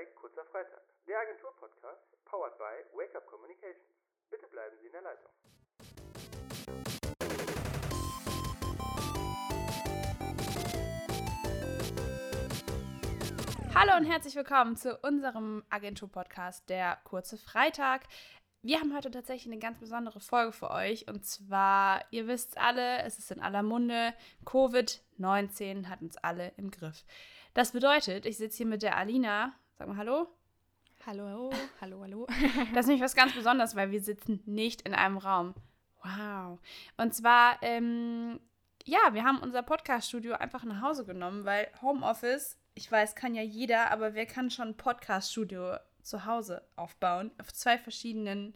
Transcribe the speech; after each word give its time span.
bei 0.00 0.06
Kurzer 0.14 0.46
Freitag, 0.46 0.80
der 1.06 1.18
Agentur-Podcast, 1.18 2.00
powered 2.24 2.56
by 2.56 2.96
Wake 2.96 3.14
Up 3.14 3.26
Communications. 3.26 3.84
Bitte 4.30 4.46
bleiben 4.46 4.74
Sie 4.80 4.86
in 4.86 4.92
der 4.92 5.02
Leitung. 5.02 5.30
Hallo 13.74 13.98
und 13.98 14.04
herzlich 14.06 14.34
willkommen 14.36 14.76
zu 14.76 14.96
unserem 15.02 15.64
Agentur-Podcast, 15.68 16.70
der 16.70 16.96
Kurze 17.04 17.36
Freitag. 17.36 18.04
Wir 18.62 18.80
haben 18.80 18.96
heute 18.96 19.10
tatsächlich 19.10 19.52
eine 19.52 19.60
ganz 19.60 19.80
besondere 19.80 20.20
Folge 20.20 20.52
für 20.52 20.70
euch. 20.70 21.08
Und 21.08 21.26
zwar, 21.26 22.06
ihr 22.10 22.26
wisst 22.26 22.56
alle, 22.56 23.02
es 23.02 23.18
ist 23.18 23.32
in 23.32 23.40
aller 23.40 23.62
Munde, 23.62 24.14
Covid-19 24.46 25.90
hat 25.90 26.00
uns 26.00 26.16
alle 26.16 26.52
im 26.56 26.70
Griff. 26.70 27.04
Das 27.52 27.72
bedeutet, 27.72 28.24
ich 28.24 28.38
sitze 28.38 28.58
hier 28.58 28.66
mit 28.66 28.82
der 28.82 28.96
Alina. 28.96 29.52
Sag 29.80 29.88
mal 29.88 29.96
Hallo. 29.96 30.28
Hallo, 31.06 31.50
hallo, 31.80 32.02
hallo. 32.02 32.26
Das 32.74 32.80
ist 32.80 32.88
nämlich 32.88 33.02
was 33.02 33.14
ganz 33.14 33.32
Besonderes, 33.32 33.74
weil 33.74 33.90
wir 33.90 34.02
sitzen 34.02 34.42
nicht 34.44 34.82
in 34.82 34.92
einem 34.92 35.16
Raum. 35.16 35.54
Wow. 36.02 36.58
Und 36.98 37.14
zwar, 37.14 37.56
ähm, 37.62 38.40
ja, 38.84 38.98
wir 39.12 39.24
haben 39.24 39.38
unser 39.38 39.62
Podcast-Studio 39.62 40.34
einfach 40.34 40.64
nach 40.64 40.82
Hause 40.82 41.06
genommen, 41.06 41.46
weil 41.46 41.66
Homeoffice, 41.80 42.58
ich 42.74 42.92
weiß, 42.92 43.14
kann 43.14 43.34
ja 43.34 43.40
jeder, 43.40 43.90
aber 43.90 44.12
wer 44.12 44.26
kann 44.26 44.50
schon 44.50 44.68
ein 44.68 44.76
Podcast-Studio 44.76 45.76
zu 46.02 46.26
Hause 46.26 46.62
aufbauen, 46.76 47.30
auf 47.40 47.50
zwei 47.50 47.78
verschiedenen, 47.78 48.54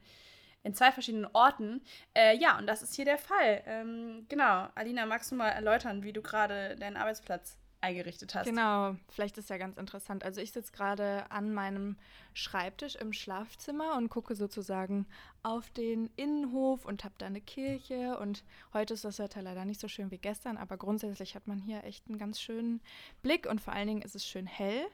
in 0.62 0.74
zwei 0.74 0.92
verschiedenen 0.92 1.30
Orten. 1.32 1.80
Äh, 2.12 2.36
ja, 2.36 2.58
und 2.58 2.66
das 2.66 2.82
ist 2.82 2.96
hier 2.96 3.06
der 3.06 3.16
Fall. 3.16 3.62
Ähm, 3.64 4.26
genau, 4.28 4.68
Alina, 4.74 5.06
magst 5.06 5.32
du 5.32 5.36
mal 5.36 5.48
erläutern, 5.48 6.02
wie 6.02 6.12
du 6.12 6.20
gerade 6.20 6.76
deinen 6.76 6.98
Arbeitsplatz 6.98 7.56
eingerichtet 7.84 8.34
hast? 8.34 8.46
Genau, 8.46 8.96
vielleicht 9.08 9.38
ist 9.38 9.50
ja 9.50 9.58
ganz 9.58 9.76
interessant. 9.76 10.24
Also 10.24 10.40
ich 10.40 10.52
sitze 10.52 10.72
gerade 10.72 11.30
an 11.30 11.52
meinem 11.52 11.96
Schreibtisch 12.32 12.96
im 12.96 13.12
Schlafzimmer 13.12 13.96
und 13.96 14.08
gucke 14.08 14.34
sozusagen 14.34 15.06
auf 15.42 15.70
den 15.70 16.10
Innenhof 16.16 16.84
und 16.84 17.04
habe 17.04 17.14
da 17.18 17.26
eine 17.26 17.40
Kirche. 17.40 18.18
Und 18.18 18.42
heute 18.72 18.94
ist 18.94 19.04
das 19.04 19.18
Wetter 19.18 19.42
leider 19.42 19.64
nicht 19.64 19.80
so 19.80 19.88
schön 19.88 20.10
wie 20.10 20.18
gestern, 20.18 20.56
aber 20.56 20.76
grundsätzlich 20.76 21.34
hat 21.34 21.46
man 21.46 21.58
hier 21.58 21.84
echt 21.84 22.08
einen 22.08 22.18
ganz 22.18 22.40
schönen 22.40 22.80
Blick 23.22 23.46
und 23.46 23.60
vor 23.60 23.74
allen 23.74 23.88
Dingen 23.88 24.02
ist 24.02 24.16
es 24.16 24.26
schön 24.26 24.46
hell. 24.46 24.86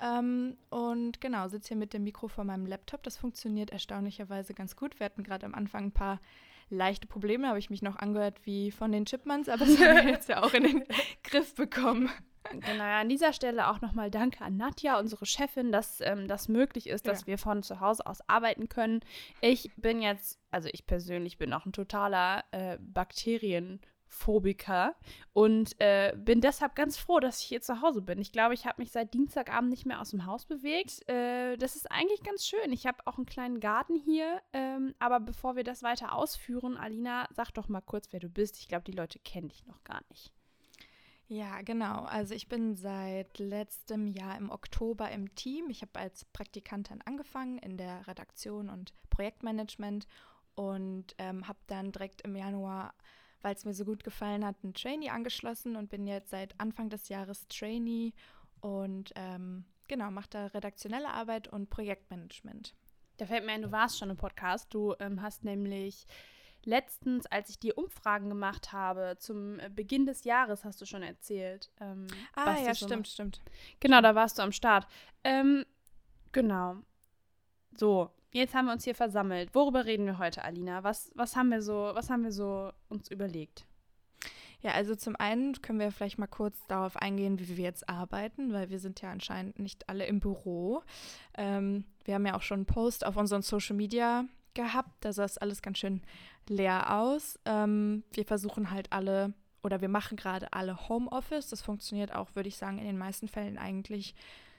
Ähm, 0.00 0.56
und 0.70 1.20
genau, 1.20 1.48
sitze 1.48 1.68
hier 1.68 1.76
mit 1.76 1.94
dem 1.94 2.04
Mikro 2.04 2.28
vor 2.28 2.44
meinem 2.44 2.66
Laptop. 2.66 3.02
Das 3.02 3.16
funktioniert 3.16 3.70
erstaunlicherweise 3.70 4.54
ganz 4.54 4.76
gut. 4.76 5.00
Wir 5.00 5.06
hatten 5.06 5.22
gerade 5.22 5.46
am 5.46 5.54
Anfang 5.54 5.84
ein 5.84 5.92
paar 5.92 6.20
leichte 6.70 7.06
Probleme, 7.06 7.48
habe 7.48 7.58
ich 7.58 7.70
mich 7.70 7.82
noch 7.82 7.96
angehört 7.96 8.40
wie 8.44 8.70
von 8.70 8.92
den 8.92 9.04
Chipmunks, 9.06 9.48
aber 9.48 9.64
das 9.64 9.78
haben 9.78 9.96
wir 9.96 10.04
jetzt 10.10 10.28
ja 10.28 10.42
auch 10.42 10.54
in 10.54 10.64
den 10.64 10.84
Griff 11.22 11.54
bekommen. 11.54 12.10
Genau, 12.50 12.84
an 12.84 13.08
dieser 13.08 13.32
Stelle 13.32 13.68
auch 13.68 13.80
nochmal 13.80 14.10
Danke 14.10 14.44
an 14.44 14.56
Nadja, 14.56 14.98
unsere 14.98 15.26
Chefin, 15.26 15.72
dass 15.72 16.00
ähm, 16.00 16.28
das 16.28 16.48
möglich 16.48 16.88
ist, 16.88 17.06
dass 17.06 17.22
ja. 17.22 17.26
wir 17.26 17.38
von 17.38 17.62
zu 17.62 17.80
Hause 17.80 18.06
aus 18.06 18.28
arbeiten 18.28 18.68
können. 18.68 19.00
Ich 19.40 19.70
bin 19.76 20.02
jetzt, 20.02 20.38
also 20.50 20.68
ich 20.72 20.86
persönlich 20.86 21.38
bin 21.38 21.52
auch 21.52 21.66
ein 21.66 21.72
totaler 21.72 22.44
äh, 22.52 22.78
Bakterien- 22.80 23.80
Phobiker 24.14 24.94
und 25.32 25.78
äh, 25.80 26.14
bin 26.16 26.40
deshalb 26.40 26.76
ganz 26.76 26.96
froh, 26.96 27.20
dass 27.20 27.40
ich 27.40 27.46
hier 27.46 27.60
zu 27.60 27.82
Hause 27.82 28.00
bin. 28.00 28.20
Ich 28.20 28.32
glaube, 28.32 28.54
ich 28.54 28.64
habe 28.64 28.80
mich 28.80 28.92
seit 28.92 29.12
Dienstagabend 29.12 29.70
nicht 29.70 29.86
mehr 29.86 30.00
aus 30.00 30.10
dem 30.10 30.24
Haus 30.24 30.46
bewegt. 30.46 31.06
Äh, 31.08 31.56
das 31.56 31.76
ist 31.76 31.90
eigentlich 31.90 32.22
ganz 32.22 32.46
schön. 32.46 32.72
Ich 32.72 32.86
habe 32.86 32.98
auch 33.06 33.16
einen 33.16 33.26
kleinen 33.26 33.60
Garten 33.60 33.96
hier. 33.96 34.40
Ähm, 34.52 34.94
aber 34.98 35.20
bevor 35.20 35.56
wir 35.56 35.64
das 35.64 35.82
weiter 35.82 36.14
ausführen, 36.14 36.76
Alina, 36.76 37.26
sag 37.32 37.50
doch 37.52 37.68
mal 37.68 37.80
kurz, 37.80 38.12
wer 38.12 38.20
du 38.20 38.28
bist. 38.28 38.58
Ich 38.58 38.68
glaube, 38.68 38.84
die 38.84 38.96
Leute 38.96 39.18
kennen 39.18 39.48
dich 39.48 39.66
noch 39.66 39.82
gar 39.82 40.02
nicht. 40.10 40.32
Ja, 41.26 41.62
genau. 41.62 42.04
Also 42.04 42.34
ich 42.34 42.48
bin 42.48 42.76
seit 42.76 43.38
letztem 43.38 44.08
Jahr 44.08 44.36
im 44.36 44.50
Oktober 44.50 45.10
im 45.10 45.34
Team. 45.34 45.70
Ich 45.70 45.82
habe 45.82 45.98
als 45.98 46.24
Praktikantin 46.26 47.00
angefangen 47.02 47.58
in 47.58 47.76
der 47.76 48.06
Redaktion 48.06 48.68
und 48.68 48.92
Projektmanagement 49.10 50.06
und 50.54 51.14
ähm, 51.18 51.48
habe 51.48 51.58
dann 51.66 51.92
direkt 51.92 52.22
im 52.22 52.36
Januar 52.36 52.94
weil 53.44 53.54
es 53.54 53.66
mir 53.66 53.74
so 53.74 53.84
gut 53.84 54.02
gefallen 54.02 54.44
hat, 54.44 54.64
ein 54.64 54.72
Trainee 54.72 55.10
angeschlossen 55.10 55.76
und 55.76 55.90
bin 55.90 56.06
jetzt 56.06 56.30
seit 56.30 56.58
Anfang 56.58 56.88
des 56.88 57.10
Jahres 57.10 57.46
Trainee 57.48 58.14
und 58.60 59.12
ähm, 59.16 59.66
genau, 59.86 60.10
mache 60.10 60.30
da 60.30 60.46
redaktionelle 60.46 61.10
Arbeit 61.10 61.48
und 61.48 61.68
Projektmanagement. 61.68 62.74
Da 63.18 63.26
fällt 63.26 63.44
mir 63.44 63.52
ein, 63.52 63.62
du 63.62 63.70
warst 63.70 63.98
schon 63.98 64.08
im 64.08 64.16
Podcast. 64.16 64.72
Du 64.72 64.94
ähm, 64.98 65.20
hast 65.20 65.44
nämlich 65.44 66.06
letztens, 66.66 67.26
als 67.26 67.50
ich 67.50 67.58
die 67.58 67.72
Umfragen 67.72 68.28
gemacht 68.28 68.72
habe, 68.72 69.16
zum 69.18 69.58
Beginn 69.74 70.06
des 70.06 70.24
Jahres, 70.24 70.64
hast 70.64 70.80
du 70.80 70.86
schon 70.86 71.02
erzählt. 71.02 71.70
Ähm, 71.80 72.06
ah, 72.34 72.56
ja, 72.58 72.74
stimmt, 72.74 73.08
stimmt. 73.08 73.40
Genau, 73.80 74.00
da 74.00 74.14
warst 74.14 74.38
du 74.38 74.42
am 74.42 74.52
Start. 74.52 74.86
Ähm, 75.22 75.64
genau. 76.32 76.76
So, 77.76 78.10
Jetzt 78.34 78.52
haben 78.52 78.66
wir 78.66 78.72
uns 78.72 78.82
hier 78.82 78.96
versammelt. 78.96 79.54
Worüber 79.54 79.84
reden 79.84 80.06
wir 80.06 80.18
heute, 80.18 80.42
Alina? 80.42 80.82
Was, 80.82 81.12
was 81.14 81.36
haben 81.36 81.50
wir 81.50 81.62
so, 81.62 81.92
was 81.94 82.10
haben 82.10 82.24
wir 82.24 82.32
so 82.32 82.72
uns 82.88 83.08
überlegt? 83.08 83.64
Ja, 84.60 84.72
also 84.72 84.96
zum 84.96 85.14
einen 85.14 85.62
können 85.62 85.78
wir 85.78 85.92
vielleicht 85.92 86.18
mal 86.18 86.26
kurz 86.26 86.58
darauf 86.66 86.96
eingehen, 86.96 87.38
wie 87.38 87.56
wir 87.56 87.62
jetzt 87.62 87.88
arbeiten, 87.88 88.52
weil 88.52 88.70
wir 88.70 88.80
sind 88.80 89.00
ja 89.02 89.12
anscheinend 89.12 89.60
nicht 89.60 89.88
alle 89.88 90.06
im 90.06 90.18
Büro. 90.18 90.82
Ähm, 91.38 91.84
wir 92.04 92.14
haben 92.14 92.26
ja 92.26 92.34
auch 92.34 92.42
schon 92.42 92.60
einen 92.60 92.66
Post 92.66 93.06
auf 93.06 93.16
unseren 93.16 93.42
Social 93.42 93.76
Media 93.76 94.24
gehabt, 94.54 95.04
da 95.04 95.12
sah 95.12 95.24
es 95.24 95.38
alles 95.38 95.62
ganz 95.62 95.78
schön 95.78 96.02
leer 96.48 96.98
aus. 96.98 97.38
Ähm, 97.44 98.04
wir 98.12 98.24
versuchen 98.24 98.70
halt 98.70 98.92
alle 98.92 99.34
oder 99.62 99.80
wir 99.80 99.88
machen 99.88 100.16
gerade 100.16 100.52
alle 100.52 100.88
Homeoffice. 100.88 101.48
Das 101.48 101.62
funktioniert 101.62 102.14
auch, 102.14 102.34
würde 102.34 102.48
ich 102.48 102.56
sagen, 102.56 102.78
in 102.78 102.84
den 102.84 102.98
meisten 102.98 103.28
Fällen 103.28 103.58
eigentlich 103.58 104.14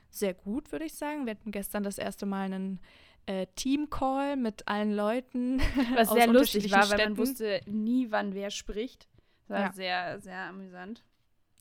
sehr 0.10 0.34
gut, 0.34 0.72
würde 0.72 0.86
ich 0.86 0.96
sagen. 0.96 1.26
Wir 1.26 1.32
hatten 1.32 1.52
gestern 1.52 1.84
das 1.84 1.98
erste 1.98 2.26
Mal 2.26 2.46
einen 2.46 2.80
äh, 3.28 3.48
Team-Call 3.56 4.36
mit 4.36 4.68
allen 4.68 4.96
Leuten. 4.96 5.60
Was 5.96 6.10
sehr 6.10 6.28
lustig 6.28 6.72
war, 6.72 6.90
weil 6.90 6.98
man 6.98 7.18
wusste 7.18 7.62
nie, 7.68 8.12
wann 8.12 8.34
wer 8.34 8.50
spricht. 8.50 9.08
Das 9.42 9.50
war 9.50 9.60
ja. 9.60 9.74
sehr, 9.74 10.20
sehr 10.20 10.40
amüsant. 10.46 11.04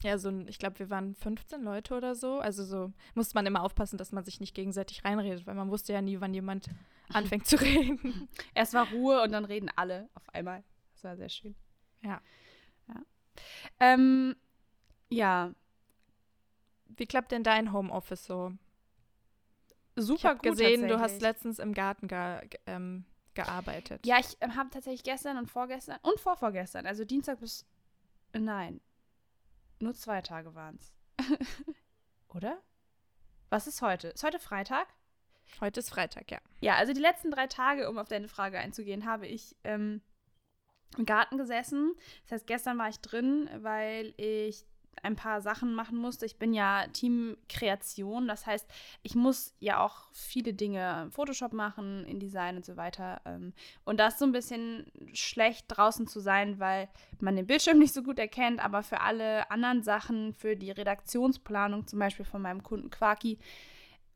Ja, 0.01 0.17
so 0.17 0.29
ein, 0.29 0.47
ich 0.47 0.59
glaube, 0.59 0.79
wir 0.79 0.89
waren 0.89 1.15
15 1.15 1.63
Leute 1.63 1.95
oder 1.95 2.15
so. 2.15 2.39
Also 2.39 2.63
so 2.63 2.91
musste 3.13 3.35
man 3.35 3.45
immer 3.45 3.63
aufpassen, 3.63 3.97
dass 3.97 4.11
man 4.11 4.23
sich 4.23 4.39
nicht 4.39 4.55
gegenseitig 4.55 5.03
reinredet, 5.05 5.47
weil 5.47 5.55
man 5.55 5.69
wusste 5.69 5.93
ja 5.93 6.01
nie, 6.01 6.19
wann 6.19 6.33
jemand 6.33 6.67
anfängt 7.09 7.47
zu 7.47 7.59
reden. 7.59 8.29
Erst 8.53 8.73
war 8.73 8.89
Ruhe 8.89 9.21
und 9.21 9.31
dann 9.31 9.45
reden 9.45 9.69
alle 9.75 10.09
auf 10.13 10.27
einmal. 10.33 10.63
Das 10.93 11.03
war 11.03 11.17
sehr 11.17 11.29
schön. 11.29 11.55
Ja. 12.01 12.21
Ja. 12.87 13.01
Ähm, 13.79 14.35
ja. 15.09 15.53
Wie 16.87 17.05
klappt 17.05 17.31
denn 17.31 17.43
dein 17.43 17.73
Homeoffice 17.73 18.25
so? 18.25 18.53
super 19.95 20.33
ich 20.33 20.39
gut 20.39 20.51
gesehen, 20.51 20.87
du 20.87 20.99
hast 20.99 21.21
letztens 21.21 21.59
im 21.59 21.73
Garten 21.73 22.07
ge 22.07 22.49
ähm, 22.65 23.05
gearbeitet. 23.33 24.05
Ja, 24.05 24.17
ich 24.19 24.41
äh, 24.41 24.49
habe 24.49 24.69
tatsächlich 24.69 25.03
gestern 25.03 25.37
und 25.37 25.47
vorgestern 25.47 25.99
und 26.01 26.19
vorvorgestern, 26.19 26.85
also 26.85 27.05
Dienstag 27.05 27.39
bis. 27.39 27.65
Nein. 28.33 28.81
Nur 29.79 29.93
zwei 29.93 30.21
Tage 30.21 30.55
waren 30.55 30.77
es. 30.79 30.93
Oder? 32.29 32.61
Was 33.49 33.67
ist 33.67 33.81
heute? 33.81 34.09
Ist 34.09 34.23
heute 34.23 34.39
Freitag? 34.39 34.87
Heute 35.61 35.79
ist 35.79 35.89
Freitag, 35.89 36.31
ja. 36.31 36.39
Ja, 36.61 36.75
also 36.75 36.93
die 36.93 37.01
letzten 37.01 37.31
drei 37.31 37.47
Tage, 37.47 37.89
um 37.89 37.97
auf 37.97 38.07
deine 38.07 38.27
Frage 38.27 38.59
einzugehen, 38.59 39.05
habe 39.05 39.27
ich 39.27 39.55
ähm, 39.63 40.01
im 40.97 41.05
Garten 41.05 41.37
gesessen. 41.37 41.93
Das 42.23 42.33
heißt, 42.33 42.47
gestern 42.47 42.77
war 42.77 42.89
ich 42.89 42.99
drin, 42.99 43.49
weil 43.61 44.13
ich 44.17 44.65
ein 45.03 45.15
paar 45.15 45.41
Sachen 45.41 45.75
machen 45.75 45.97
musste. 45.97 46.25
Ich 46.25 46.37
bin 46.37 46.53
ja 46.53 46.87
Teamkreation, 46.87 48.27
das 48.27 48.45
heißt, 48.45 48.67
ich 49.03 49.15
muss 49.15 49.53
ja 49.59 49.83
auch 49.83 50.07
viele 50.13 50.53
Dinge 50.53 51.07
Photoshop 51.11 51.53
machen, 51.53 52.05
InDesign 52.05 52.57
und 52.57 52.65
so 52.65 52.77
weiter. 52.77 53.21
Ähm, 53.25 53.53
und 53.83 53.99
das 53.99 54.13
ist 54.13 54.19
so 54.19 54.25
ein 54.25 54.31
bisschen 54.31 54.91
schlecht 55.13 55.65
draußen 55.67 56.07
zu 56.07 56.19
sein, 56.19 56.59
weil 56.59 56.89
man 57.19 57.35
den 57.35 57.47
Bildschirm 57.47 57.79
nicht 57.79 57.93
so 57.93 58.03
gut 58.03 58.19
erkennt, 58.19 58.63
aber 58.63 58.83
für 58.83 59.01
alle 59.01 59.49
anderen 59.51 59.83
Sachen, 59.83 60.33
für 60.33 60.55
die 60.55 60.71
Redaktionsplanung 60.71 61.87
zum 61.87 61.99
Beispiel 61.99 62.25
von 62.25 62.41
meinem 62.41 62.63
Kunden 62.63 62.89
Quarki, 62.89 63.37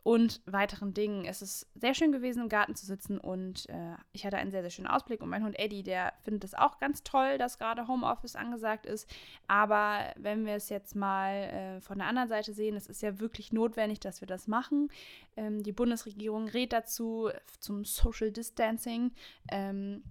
und 0.04 0.42
weiteren 0.46 0.94
Dingen. 0.94 1.25
Es 1.25 1.42
ist 1.42 1.68
sehr 1.75 1.94
schön 1.94 2.12
gewesen, 2.12 2.44
im 2.44 2.50
Garten 2.50 2.75
zu 2.75 2.86
sitzen 2.86 3.18
und 3.18 3.68
äh, 3.69 3.96
ich 4.12 4.25
hatte 4.25 4.38
einen 4.38 4.51
sehr, 4.51 4.62
sehr 4.62 4.69
schönen 4.69 4.88
Ausblick. 4.88 5.22
Und 5.22 5.30
mein 5.30 5.44
Hund 5.44 5.60
Eddie, 5.60 5.84
der 5.84 6.13
findet 6.22 6.44
es 6.44 6.54
auch 6.54 6.80
ganz 6.80 7.04
toll, 7.04 7.38
dass 7.38 7.57
gerade 7.57 7.88
Homeoffice 7.88 8.36
angesagt 8.36 8.86
ist. 8.86 9.10
Aber 9.48 10.13
wenn 10.18 10.46
wir 10.46 10.54
es 10.54 10.69
jetzt 10.69 10.96
mal 10.96 11.34
äh, 11.34 11.81
von 11.81 11.98
der 11.98 12.07
anderen 12.07 12.30
Seite 12.30 12.54
sehen, 12.54 12.75
es 12.75 12.88
ist 12.88 13.01
ja 13.01 13.19
wirklich 13.19 13.51
notwendig, 13.51 14.00
dass 14.00 14.22
wir 14.22 14.28
das 14.28 14.48
machen. 14.48 14.90
Ähm, 15.36 15.63
die 15.63 15.74
Bundesregierung 15.74 16.48
rät 16.48 16.74
dazu 16.74 17.30
zum 17.60 17.84
Social 17.84 18.31
Distancing. 18.31 19.12
Ähm, 19.52 20.04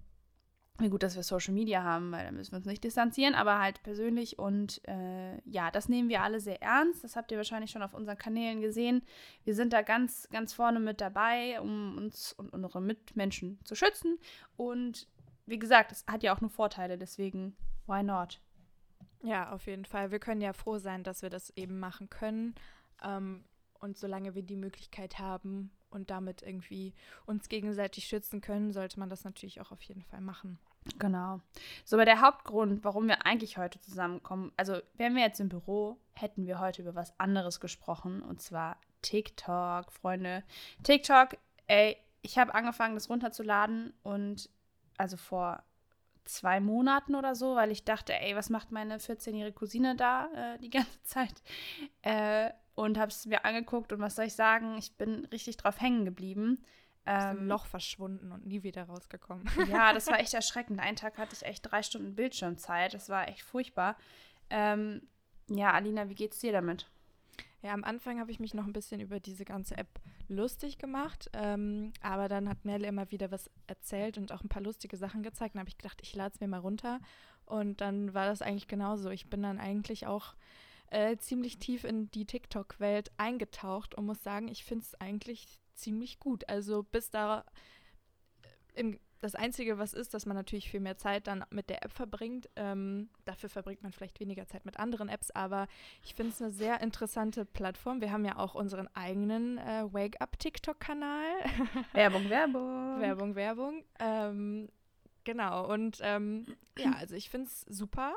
gut, 0.87 1.03
dass 1.03 1.17
wir 1.17 1.23
Social 1.23 1.53
Media 1.53 1.83
haben, 1.83 2.13
weil 2.13 2.23
da 2.23 2.31
müssen 2.31 2.53
wir 2.53 2.57
uns 2.57 2.65
nicht 2.65 2.85
distanzieren, 2.85 3.35
aber 3.35 3.59
halt 3.59 3.83
persönlich. 3.83 4.39
Und 4.39 4.79
äh, 4.87 5.41
ja, 5.43 5.71
das 5.71 5.89
nehmen 5.89 6.07
wir 6.07 6.21
alle 6.23 6.39
sehr 6.39 6.61
ernst. 6.61 7.03
Das 7.03 7.17
habt 7.17 7.31
ihr 7.31 7.37
wahrscheinlich 7.37 7.71
schon 7.71 7.81
auf 7.81 7.93
unseren 7.93 8.17
Kanälen 8.17 8.61
gesehen. 8.61 9.03
Wir 9.43 9.55
sind 9.55 9.73
da 9.73 9.81
ganz, 9.81 10.29
ganz 10.31 10.53
vorne 10.53 10.79
mit 10.79 11.01
dabei, 11.01 11.59
um 11.59 11.97
uns 11.97 12.31
und 12.31 12.53
unsere 12.53 12.79
Mitmenschen 12.79 13.59
zu 13.65 13.75
schützen. 13.75 14.17
Und 14.55 15.07
wie 15.45 15.59
gesagt, 15.59 15.91
es 15.91 16.05
hat 16.07 16.23
ja 16.23 16.33
auch 16.33 16.39
nur 16.39 16.49
Vorteile, 16.49 16.97
deswegen, 16.97 17.57
why 17.85 18.01
not? 18.01 18.39
Ja, 19.21 19.51
auf 19.51 19.67
jeden 19.67 19.83
Fall. 19.83 20.11
Wir 20.11 20.19
können 20.19 20.39
ja 20.39 20.53
froh 20.53 20.77
sein, 20.77 21.03
dass 21.03 21.21
wir 21.21 21.29
das 21.29 21.49
eben 21.57 21.79
machen 21.79 22.09
können. 22.09 22.55
Ähm, 23.03 23.43
Und 23.81 23.97
solange 23.97 24.35
wir 24.35 24.43
die 24.43 24.57
Möglichkeit 24.57 25.19
haben 25.19 25.71
und 25.89 26.09
damit 26.09 26.43
irgendwie 26.43 26.93
uns 27.25 27.47
gegenseitig 27.47 28.05
schützen 28.05 28.41
können, 28.41 28.73
sollte 28.73 28.99
man 28.99 29.09
das 29.09 29.23
natürlich 29.23 29.61
auch 29.61 29.71
auf 29.71 29.81
jeden 29.83 30.03
Fall 30.03 30.21
machen. 30.21 30.59
Genau. 30.97 31.41
So, 31.85 31.95
aber 31.95 32.05
der 32.05 32.21
Hauptgrund, 32.21 32.83
warum 32.83 33.07
wir 33.07 33.25
eigentlich 33.25 33.57
heute 33.57 33.79
zusammenkommen, 33.79 34.51
also 34.57 34.79
wären 34.95 35.15
wir 35.15 35.23
jetzt 35.23 35.39
im 35.39 35.49
Büro, 35.49 35.97
hätten 36.13 36.45
wir 36.45 36.59
heute 36.59 36.81
über 36.81 36.95
was 36.95 37.17
anderes 37.19 37.59
gesprochen 37.59 38.21
und 38.21 38.41
zwar 38.41 38.77
TikTok, 39.01 39.91
Freunde. 39.91 40.43
TikTok, 40.83 41.37
ey, 41.67 41.97
ich 42.21 42.37
habe 42.37 42.53
angefangen, 42.53 42.95
das 42.95 43.09
runterzuladen 43.09 43.93
und 44.03 44.49
also 44.97 45.15
vor 45.17 45.63
zwei 46.25 46.59
Monaten 46.59 47.15
oder 47.15 47.35
so, 47.35 47.55
weil 47.55 47.71
ich 47.71 47.85
dachte, 47.85 48.13
ey, 48.13 48.35
was 48.35 48.49
macht 48.49 48.71
meine 48.71 48.97
14-jährige 48.97 49.55
Cousine 49.55 49.95
da 49.95 50.29
äh, 50.33 50.59
die 50.59 50.69
ganze 50.69 51.01
Zeit? 51.03 51.41
Äh, 52.01 52.51
und 52.75 52.97
habe 52.97 53.09
es 53.09 53.25
mir 53.25 53.43
angeguckt 53.43 53.91
und 53.91 53.99
was 53.99 54.15
soll 54.15 54.25
ich 54.25 54.35
sagen, 54.35 54.77
ich 54.77 54.95
bin 54.95 55.25
richtig 55.25 55.57
drauf 55.57 55.81
hängen 55.81 56.05
geblieben. 56.05 56.63
Ähm, 57.09 57.47
Loch 57.47 57.65
verschwunden 57.65 58.31
und 58.31 58.45
nie 58.45 58.63
wieder 58.63 58.83
rausgekommen. 58.83 59.49
Ja, 59.69 59.93
das 59.93 60.07
war 60.07 60.19
echt 60.19 60.33
erschreckend. 60.35 60.79
Einen 60.79 60.95
Tag 60.95 61.17
hatte 61.17 61.35
ich 61.35 61.43
echt 61.43 61.69
drei 61.69 61.81
Stunden 61.83 62.15
Bildschirmzeit. 62.15 62.93
Das 62.93 63.09
war 63.09 63.27
echt 63.27 63.41
furchtbar. 63.41 63.95
Ähm, 64.49 65.01
ja, 65.49 65.71
Alina, 65.71 66.09
wie 66.09 66.15
geht's 66.15 66.39
dir 66.39 66.51
damit? 66.51 66.87
Ja, 67.61 67.73
am 67.73 67.83
Anfang 67.83 68.19
habe 68.19 68.31
ich 68.31 68.39
mich 68.39 68.53
noch 68.53 68.65
ein 68.65 68.73
bisschen 68.73 69.01
über 69.01 69.19
diese 69.19 69.43
ganze 69.43 69.77
App 69.77 69.99
lustig 70.29 70.77
gemacht, 70.77 71.29
ähm, 71.33 71.91
aber 72.01 72.29
dann 72.29 72.47
hat 72.47 72.63
Mel 72.63 72.85
immer 72.85 73.11
wieder 73.11 73.31
was 73.31 73.49
erzählt 73.67 74.17
und 74.17 74.31
auch 74.31 74.43
ein 74.43 74.49
paar 74.49 74.61
lustige 74.61 74.95
Sachen 74.95 75.23
gezeigt. 75.23 75.55
Dann 75.55 75.61
habe 75.61 75.69
ich 75.69 75.77
gedacht, 75.77 75.99
ich 76.01 76.15
lade 76.15 76.33
es 76.33 76.39
mir 76.39 76.47
mal 76.47 76.59
runter 76.59 76.99
und 77.45 77.81
dann 77.81 78.13
war 78.13 78.27
das 78.27 78.41
eigentlich 78.41 78.67
genauso. 78.67 79.09
Ich 79.09 79.29
bin 79.29 79.41
dann 79.41 79.59
eigentlich 79.59 80.07
auch 80.07 80.35
äh, 80.91 81.17
ziemlich 81.17 81.59
tief 81.59 81.83
in 81.83 82.09
die 82.11 82.25
TikTok-Welt 82.25 83.11
eingetaucht 83.17 83.95
und 83.95 84.05
muss 84.05 84.23
sagen, 84.23 84.47
ich 84.47 84.63
finde 84.63 84.85
es 84.85 84.95
eigentlich 85.01 85.59
ziemlich 85.81 86.19
gut. 86.19 86.47
Also 86.49 86.83
bis 86.83 87.09
da 87.09 87.45
äh, 88.75 88.81
im 88.81 88.99
das 89.21 89.35
Einzige, 89.35 89.77
was 89.77 89.93
ist, 89.93 90.13
dass 90.13 90.25
man 90.25 90.35
natürlich 90.35 90.69
viel 90.69 90.79
mehr 90.79 90.97
Zeit 90.97 91.27
dann 91.27 91.43
mit 91.49 91.69
der 91.69 91.83
App 91.83 91.91
verbringt. 91.91 92.49
Ähm, 92.55 93.09
dafür 93.25 93.49
verbringt 93.49 93.83
man 93.83 93.91
vielleicht 93.91 94.19
weniger 94.19 94.47
Zeit 94.47 94.65
mit 94.65 94.79
anderen 94.79 95.09
Apps, 95.09 95.31
aber 95.31 95.67
ich 96.03 96.15
finde 96.15 96.31
es 96.31 96.41
eine 96.41 96.51
sehr 96.51 96.81
interessante 96.81 97.45
Plattform. 97.45 98.01
Wir 98.01 98.11
haben 98.11 98.25
ja 98.25 98.37
auch 98.37 98.55
unseren 98.55 98.87
eigenen 98.95 99.57
äh, 99.57 99.85
Wake-up-TikTok-Kanal. 99.91 101.25
Werbung, 101.93 102.29
Werbung. 102.29 103.01
Werbung, 103.01 103.35
Werbung. 103.35 103.83
Ähm, 103.99 104.69
genau, 105.23 105.71
und 105.71 105.99
ähm, 106.01 106.45
ja, 106.77 106.93
also 106.93 107.15
ich 107.15 107.29
finde 107.29 107.47
es 107.47 107.61
super. 107.61 108.13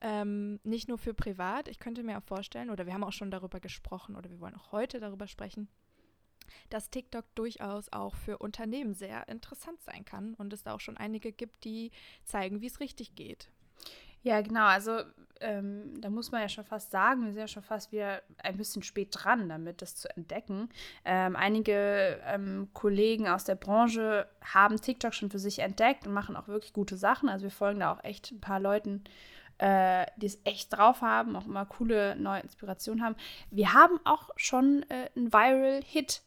Ähm, 0.00 0.58
nicht 0.64 0.88
nur 0.88 0.98
für 0.98 1.14
privat, 1.14 1.68
ich 1.68 1.78
könnte 1.78 2.02
mir 2.02 2.18
auch 2.18 2.24
vorstellen, 2.24 2.70
oder 2.70 2.86
wir 2.86 2.94
haben 2.94 3.04
auch 3.04 3.12
schon 3.12 3.30
darüber 3.30 3.60
gesprochen, 3.60 4.16
oder 4.16 4.30
wir 4.30 4.40
wollen 4.40 4.56
auch 4.56 4.72
heute 4.72 4.98
darüber 4.98 5.28
sprechen, 5.28 5.68
dass 6.70 6.90
TikTok 6.90 7.24
durchaus 7.34 7.92
auch 7.92 8.14
für 8.14 8.38
Unternehmen 8.38 8.94
sehr 8.94 9.28
interessant 9.28 9.82
sein 9.82 10.04
kann 10.04 10.34
und 10.34 10.52
es 10.52 10.62
da 10.62 10.74
auch 10.74 10.80
schon 10.80 10.96
einige 10.96 11.32
gibt, 11.32 11.64
die 11.64 11.90
zeigen, 12.24 12.60
wie 12.60 12.66
es 12.66 12.80
richtig 12.80 13.14
geht. 13.14 13.48
Ja, 14.22 14.40
genau. 14.40 14.66
Also 14.66 15.00
ähm, 15.40 16.00
da 16.00 16.08
muss 16.08 16.30
man 16.30 16.42
ja 16.42 16.48
schon 16.48 16.64
fast 16.64 16.92
sagen, 16.92 17.24
wir 17.24 17.32
sind 17.32 17.40
ja 17.40 17.48
schon 17.48 17.64
fast 17.64 17.90
wieder 17.90 18.22
ein 18.38 18.56
bisschen 18.56 18.84
spät 18.84 19.08
dran, 19.10 19.48
damit 19.48 19.82
das 19.82 19.96
zu 19.96 20.08
entdecken. 20.16 20.68
Ähm, 21.04 21.34
einige 21.34 22.20
ähm, 22.24 22.68
Kollegen 22.72 23.26
aus 23.26 23.44
der 23.44 23.56
Branche 23.56 24.28
haben 24.40 24.80
TikTok 24.80 25.12
schon 25.12 25.30
für 25.30 25.40
sich 25.40 25.58
entdeckt 25.58 26.06
und 26.06 26.12
machen 26.12 26.36
auch 26.36 26.46
wirklich 26.46 26.72
gute 26.72 26.96
Sachen. 26.96 27.28
Also 27.28 27.44
wir 27.44 27.50
folgen 27.50 27.80
da 27.80 27.92
auch 27.92 28.04
echt 28.04 28.30
ein 28.30 28.40
paar 28.40 28.60
Leuten, 28.60 29.02
äh, 29.58 30.06
die 30.16 30.26
es 30.26 30.38
echt 30.44 30.72
drauf 30.72 31.00
haben, 31.00 31.34
auch 31.34 31.46
immer 31.46 31.66
coole 31.66 32.14
neue 32.14 32.40
Inspirationen 32.40 33.04
haben. 33.04 33.16
Wir 33.50 33.72
haben 33.72 33.98
auch 34.04 34.30
schon 34.36 34.84
äh, 34.88 35.10
einen 35.16 35.32
Viral-Hit 35.32 36.22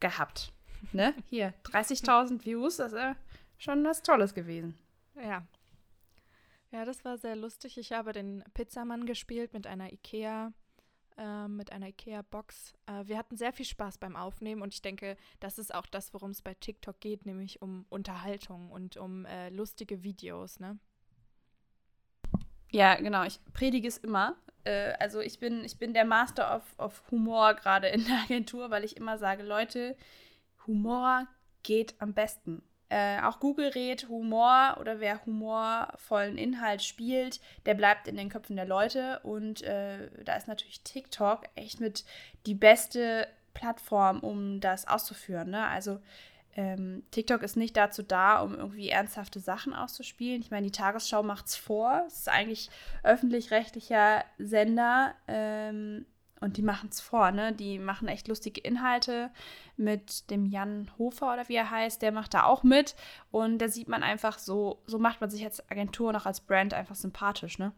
gehabt. 0.00 0.52
Ne? 0.92 1.14
Hier, 1.28 1.52
30.000 1.64 2.42
Views, 2.46 2.78
das 2.78 2.94
ist 2.94 3.02
schon 3.58 3.84
was 3.84 4.02
Tolles 4.02 4.32
gewesen. 4.32 4.78
Ja. 5.14 5.46
Ja, 6.70 6.86
das 6.86 7.04
war 7.04 7.18
sehr 7.18 7.36
lustig. 7.36 7.76
Ich 7.76 7.92
habe 7.92 8.12
den 8.12 8.42
Pizzamann 8.54 9.04
gespielt 9.04 9.52
mit 9.52 9.66
einer 9.66 9.92
Ikea, 9.92 10.54
äh, 11.18 11.48
mit 11.48 11.70
einer 11.70 11.88
Ikea-Box. 11.88 12.72
Äh, 12.86 13.06
wir 13.06 13.18
hatten 13.18 13.36
sehr 13.36 13.52
viel 13.52 13.66
Spaß 13.66 13.98
beim 13.98 14.16
Aufnehmen 14.16 14.62
und 14.62 14.72
ich 14.72 14.80
denke, 14.80 15.18
das 15.38 15.58
ist 15.58 15.74
auch 15.74 15.86
das, 15.86 16.14
worum 16.14 16.30
es 16.30 16.40
bei 16.40 16.54
TikTok 16.54 16.98
geht, 17.00 17.26
nämlich 17.26 17.60
um 17.60 17.84
Unterhaltung 17.90 18.70
und 18.70 18.96
um 18.96 19.26
äh, 19.26 19.50
lustige 19.50 20.02
Videos, 20.02 20.60
ne? 20.60 20.78
Ja, 22.72 22.94
genau. 22.94 23.24
Ich 23.24 23.40
predige 23.52 23.88
es 23.88 23.98
immer. 23.98 24.36
Äh, 24.64 24.92
also 24.98 25.20
ich 25.20 25.38
bin, 25.38 25.64
ich 25.64 25.78
bin 25.78 25.94
der 25.94 26.04
Master 26.04 26.56
of, 26.56 26.62
of 26.78 27.02
Humor 27.10 27.54
gerade 27.54 27.88
in 27.88 28.04
der 28.04 28.16
Agentur, 28.24 28.70
weil 28.70 28.84
ich 28.84 28.96
immer 28.96 29.18
sage, 29.18 29.42
Leute, 29.42 29.96
Humor 30.66 31.26
geht 31.62 31.94
am 31.98 32.14
besten. 32.14 32.62
Äh, 32.88 33.22
auch 33.22 33.38
Google 33.38 33.68
rät 33.68 34.08
Humor 34.08 34.76
oder 34.80 34.98
wer 34.98 35.24
humorvollen 35.24 36.36
Inhalt 36.36 36.82
spielt, 36.82 37.40
der 37.64 37.74
bleibt 37.74 38.08
in 38.08 38.16
den 38.16 38.28
Köpfen 38.28 38.56
der 38.56 38.66
Leute. 38.66 39.20
Und 39.22 39.62
äh, 39.62 40.10
da 40.24 40.34
ist 40.36 40.48
natürlich 40.48 40.82
TikTok 40.82 41.44
echt 41.54 41.78
mit 41.80 42.04
die 42.46 42.56
beste 42.56 43.28
Plattform, 43.54 44.20
um 44.20 44.60
das 44.60 44.88
auszuführen. 44.88 45.50
Ne? 45.50 45.66
Also 45.66 46.00
ähm, 46.56 47.04
TikTok 47.10 47.42
ist 47.42 47.56
nicht 47.56 47.76
dazu 47.76 48.02
da, 48.02 48.40
um 48.40 48.54
irgendwie 48.54 48.88
ernsthafte 48.88 49.38
Sachen 49.40 49.72
auszuspielen. 49.72 50.40
Ich 50.40 50.50
meine, 50.50 50.66
die 50.66 50.72
Tagesschau 50.72 51.22
macht 51.22 51.46
es 51.46 51.56
vor. 51.56 52.04
Es 52.06 52.20
ist 52.20 52.28
eigentlich 52.28 52.70
öffentlich-rechtlicher 53.02 54.24
Sender 54.38 55.14
ähm, 55.28 56.06
und 56.40 56.56
die 56.56 56.62
machen 56.62 56.88
es 56.90 57.00
vor. 57.00 57.30
Ne? 57.30 57.52
Die 57.52 57.78
machen 57.78 58.08
echt 58.08 58.26
lustige 58.26 58.60
Inhalte 58.60 59.30
mit 59.76 60.30
dem 60.30 60.44
Jan 60.44 60.90
Hofer 60.98 61.32
oder 61.32 61.48
wie 61.48 61.56
er 61.56 61.70
heißt. 61.70 62.02
Der 62.02 62.10
macht 62.10 62.34
da 62.34 62.44
auch 62.44 62.64
mit 62.64 62.96
und 63.30 63.58
da 63.58 63.68
sieht 63.68 63.88
man 63.88 64.02
einfach 64.02 64.38
so, 64.38 64.82
so 64.86 64.98
macht 64.98 65.20
man 65.20 65.30
sich 65.30 65.44
als 65.44 65.68
Agentur 65.70 66.08
und 66.08 66.16
auch 66.16 66.26
als 66.26 66.40
Brand 66.40 66.74
einfach 66.74 66.96
sympathisch. 66.96 67.58
Ne? 67.58 67.72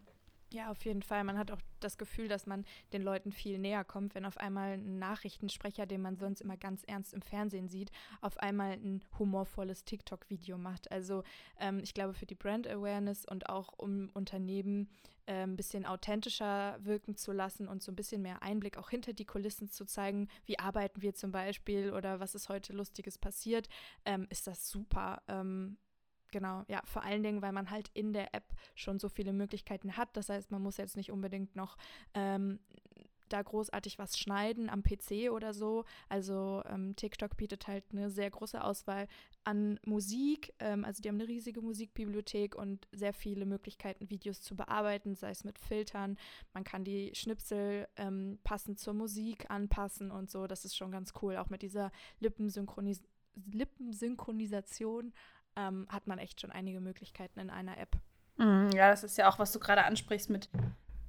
Ja, 0.53 0.71
auf 0.71 0.85
jeden 0.85 1.03
Fall. 1.03 1.25
Man 1.25 1.39
hat 1.39 1.51
auch 1.51 1.63
das 1.81 1.97
Gefühl, 1.97 2.29
dass 2.29 2.47
man 2.47 2.67
den 2.93 3.01
Leuten 3.01 3.33
viel 3.33 3.59
näher 3.59 3.85
kommt, 3.85 4.15
wenn 4.15 4.27
auf 4.27 4.37
einmal 4.37 4.73
ein 4.75 4.99
Nachrichtensprecher, 4.99 5.87
den 5.87 6.03
man 6.03 6.17
sonst 6.19 6.43
immer 6.43 6.59
ganz 6.59 6.85
ernst 6.85 7.15
im 7.15 7.23
Fernsehen 7.23 7.69
sieht, 7.69 7.91
auf 8.21 8.37
einmal 8.37 8.73
ein 8.73 9.03
humorvolles 9.19 9.87
TikTok-Video 9.87 10.59
macht. 10.59 10.93
Also 10.93 11.23
ähm, 11.59 11.81
ich 11.83 11.95
glaube, 11.95 12.13
für 12.13 12.27
die 12.27 12.35
Brand 12.35 12.69
Awareness 12.69 13.25
und 13.25 13.49
auch 13.49 13.73
um 13.79 14.11
Unternehmen 14.13 14.91
äh, 15.25 15.45
ein 15.45 15.57
bisschen 15.57 15.87
authentischer 15.87 16.77
wirken 16.83 17.17
zu 17.17 17.33
lassen 17.33 17.67
und 17.67 17.83
so 17.83 17.91
ein 17.91 17.97
bisschen 17.97 18.21
mehr 18.21 18.43
Einblick 18.43 18.77
auch 18.77 18.91
hinter 18.91 19.15
die 19.15 19.25
Kulissen 19.25 19.71
zu 19.71 19.87
zeigen, 19.87 20.29
wie 20.45 20.59
arbeiten 20.59 21.01
wir 21.01 21.15
zum 21.15 21.33
Beispiel 21.33 21.93
oder 21.95 22.21
was 22.21 22.35
ist 22.35 22.51
heute 22.51 22.75
Lustiges 22.75 23.17
passiert, 23.17 23.69
ähm, 24.05 24.27
ist 24.29 24.47
das 24.47 24.69
super. 24.69 25.23
Ähm, 25.29 25.79
Genau, 26.33 26.65
ja, 26.67 26.81
vor 26.87 27.05
allen 27.05 27.23
Dingen, 27.23 27.43
weil 27.43 27.53
man 27.53 27.71
halt 27.71 27.91
in 27.95 28.13
der 28.13 28.35
App 28.35 28.45
schon 28.75 28.99
so 28.99 29.09
viele 29.09 29.33
Möglichkeiten 29.33 29.97
hat. 29.97 30.17
Das 30.17 30.31
heißt, 30.31 30.51
man 30.51 30.63
muss 30.63 30.79
jetzt 30.79 30.97
nicht 30.97 31.13
unbedingt 31.13 31.55
noch 31.55 31.77
ähm, 32.15 32.59
da 33.29 33.43
großartig 33.43 33.99
was 33.99 34.19
schneiden 34.19 34.69
am 34.69 34.83
PC 34.83 35.31
oder 35.31 35.55
so. 35.55 35.85
Also 36.09 36.63
ähm, 36.67 36.97
TikTok 36.97 37.37
bietet 37.37 37.67
halt 37.67 37.85
eine 37.93 38.11
sehr 38.11 38.31
große 38.31 38.63
Auswahl 38.63 39.09
an 39.45 39.79
Musik. 39.85 40.55
Ähm, 40.59 40.85
also 40.85 41.03
die 41.03 41.09
haben 41.09 41.21
eine 41.21 41.29
riesige 41.29 41.61
Musikbibliothek 41.61 42.55
und 42.55 42.89
sehr 42.93 43.13
viele 43.13 43.47
Möglichkeiten, 43.47 44.09
Videos 44.11 44.41
zu 44.41 44.57
bearbeiten, 44.57 45.15
sei 45.15 45.31
es 45.31 45.45
mit 45.45 45.59
Filtern. 45.59 46.17
Man 46.55 46.65
kann 46.65 46.85
die 46.85 47.11
Schnipsel 47.15 47.89
ähm, 47.97 48.39
passend 48.43 48.79
zur 48.79 48.95
Musik 48.95 49.51
anpassen 49.51 50.11
und 50.11 50.31
so. 50.31 50.47
Das 50.47 50.65
ist 50.65 50.77
schon 50.77 50.91
ganz 50.91 51.13
cool, 51.21 51.37
auch 51.37 51.51
mit 51.51 51.63
dieser 51.63 51.93
Lippensynchronis 52.21 53.03
Lippensynchronisation 53.51 55.13
ähm, 55.57 55.87
hat 55.89 56.07
man 56.07 56.19
echt 56.19 56.41
schon 56.41 56.53
einige 56.53 56.81
Möglichkeiten 56.81 57.41
in 57.41 57.51
einer 57.51 57.79
App. 57.79 57.97
Mhm, 58.37 58.71
ja, 58.75 58.91
das 58.91 59.05
ist 59.05 59.19
ja 59.19 59.29
auch, 59.29 59.39
was 59.39 59.53
du 59.53 59.59
gerade 59.59 59.85
ansprichst 59.85 60.31
mit. 60.31 60.49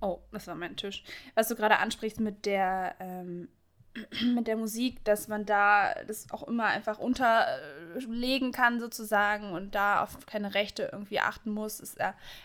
Oh, 0.02 0.20
das 0.32 0.48
war 0.48 0.56
mein 0.56 0.76
Tisch. 0.76 1.04
Was 1.36 1.48
du 1.48 1.56
gerade 1.56 1.78
ansprichst 1.78 2.20
mit 2.20 2.46
der. 2.46 2.96
Ähm, 3.00 3.50
mit 4.34 4.48
der 4.48 4.58
Musik, 4.58 5.04
dass 5.06 5.28
man 5.28 5.46
da 5.46 5.94
das 6.08 6.32
auch 6.32 6.48
immer 6.48 6.66
einfach 6.66 6.98
unterlegen 6.98 8.52
kann 8.52 8.80
sozusagen 8.80 9.52
und 9.52 9.76
da 9.76 10.02
auf 10.02 10.26
keine 10.26 10.56
Rechte 10.56 10.90
irgendwie 10.92 11.20
achten 11.20 11.52
muss. 11.52 11.80
Ist, 11.80 12.00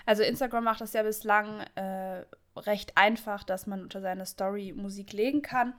also 0.04 0.22
Instagram 0.22 0.64
macht 0.64 0.82
das 0.82 0.92
ja 0.92 1.02
bislang 1.02 1.60
äh, 1.74 2.24
recht 2.54 2.96
einfach, 2.96 3.44
dass 3.44 3.66
man 3.66 3.82
unter 3.82 4.00
seine 4.00 4.26
Story 4.26 4.74
Musik 4.76 5.12
legen 5.12 5.40
kann. 5.40 5.72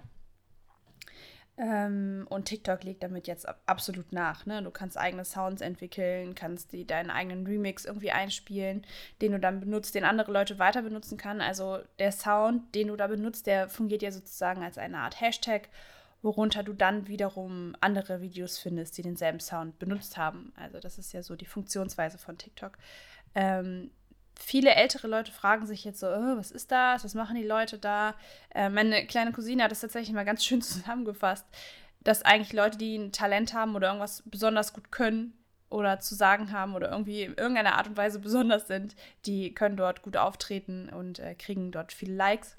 Ähm, 1.61 2.25
und 2.29 2.45
TikTok 2.45 2.85
legt 2.85 3.03
damit 3.03 3.27
jetzt 3.27 3.45
absolut 3.65 4.13
nach. 4.13 4.45
Ne? 4.45 4.63
Du 4.63 4.71
kannst 4.71 4.97
eigene 4.97 5.25
Sounds 5.25 5.61
entwickeln, 5.61 6.33
kannst 6.33 6.71
die, 6.71 6.87
deinen 6.87 7.09
eigenen 7.09 7.45
Remix 7.45 7.83
irgendwie 7.83 8.11
einspielen, 8.11 8.85
den 9.21 9.33
du 9.33 9.39
dann 9.41 9.59
benutzt, 9.59 9.93
den 9.93 10.05
andere 10.05 10.31
Leute 10.31 10.57
weiter 10.57 10.81
benutzen 10.83 11.17
kann. 11.17 11.41
Also 11.41 11.79
der 11.99 12.13
Sound, 12.13 12.73
den 12.75 12.87
du 12.87 12.95
da 12.95 13.07
benutzt, 13.07 13.45
der 13.45 13.67
fungiert 13.67 14.01
ja 14.01 14.11
sozusagen 14.11 14.63
als 14.63 14.77
eine 14.77 14.99
Art 14.99 15.19
Hashtag, 15.19 15.67
worunter 16.21 16.63
du 16.63 16.71
dann 16.71 17.09
wiederum 17.09 17.75
andere 17.81 18.21
Videos 18.21 18.57
findest, 18.57 18.97
die 18.97 19.01
denselben 19.01 19.41
Sound 19.41 19.79
benutzt 19.79 20.15
haben. 20.15 20.53
Also 20.55 20.79
das 20.79 20.97
ist 20.97 21.11
ja 21.11 21.23
so 21.23 21.35
die 21.35 21.45
Funktionsweise 21.45 22.17
von 22.17 22.37
TikTok. 22.37 22.77
Ähm, 23.35 23.91
viele 24.39 24.74
ältere 24.74 25.08
Leute 25.08 25.31
fragen 25.31 25.67
sich 25.67 25.84
jetzt 25.84 26.00
so, 26.00 26.08
oh, 26.08 26.38
was 26.38 26.51
ist 26.51 26.72
das? 26.72 27.03
Was 27.03 27.13
machen 27.13 27.36
die 27.36 27.46
Leute 27.46 27.77
da? 27.77 28.15
Äh, 28.53 28.69
meine 28.69 29.05
kleine 29.05 29.31
Cousine 29.31 29.63
hat 29.63 29.72
das 29.72 29.81
tatsächlich 29.81 30.13
mal 30.13 30.25
ganz 30.25 30.43
schön 30.46 30.62
zusammengefasst, 30.62 31.46
dass 32.01 32.24
eigentlich 32.24 32.53
Leute, 32.53 32.77
die 32.77 32.98
ein 32.98 33.12
Talent 33.12 33.53
haben 33.53 33.75
oder 33.75 33.88
irgendwas 33.88 34.24
besonders 34.25 34.74
gut 34.74 34.91
können 34.91 35.34
oder 35.69 36.00
zu 36.00 36.15
sagen 36.15 36.51
haben 36.51 36.75
oder 36.75 36.89
irgendwie 36.91 37.24
in 37.24 37.36
irgendeiner 37.36 37.75
Art 37.77 37.88
und 37.88 37.98
Weise 37.98 38.19
besonders 38.19 38.67
sind, 38.67 38.96
die 39.25 39.53
können 39.53 39.77
dort 39.77 40.01
gut 40.01 40.17
auftreten 40.17 40.89
und 40.89 41.19
äh, 41.19 41.36
kriegen 41.36 41.72
dort 41.72 41.93
viele 41.93 42.15
Likes. 42.15 42.55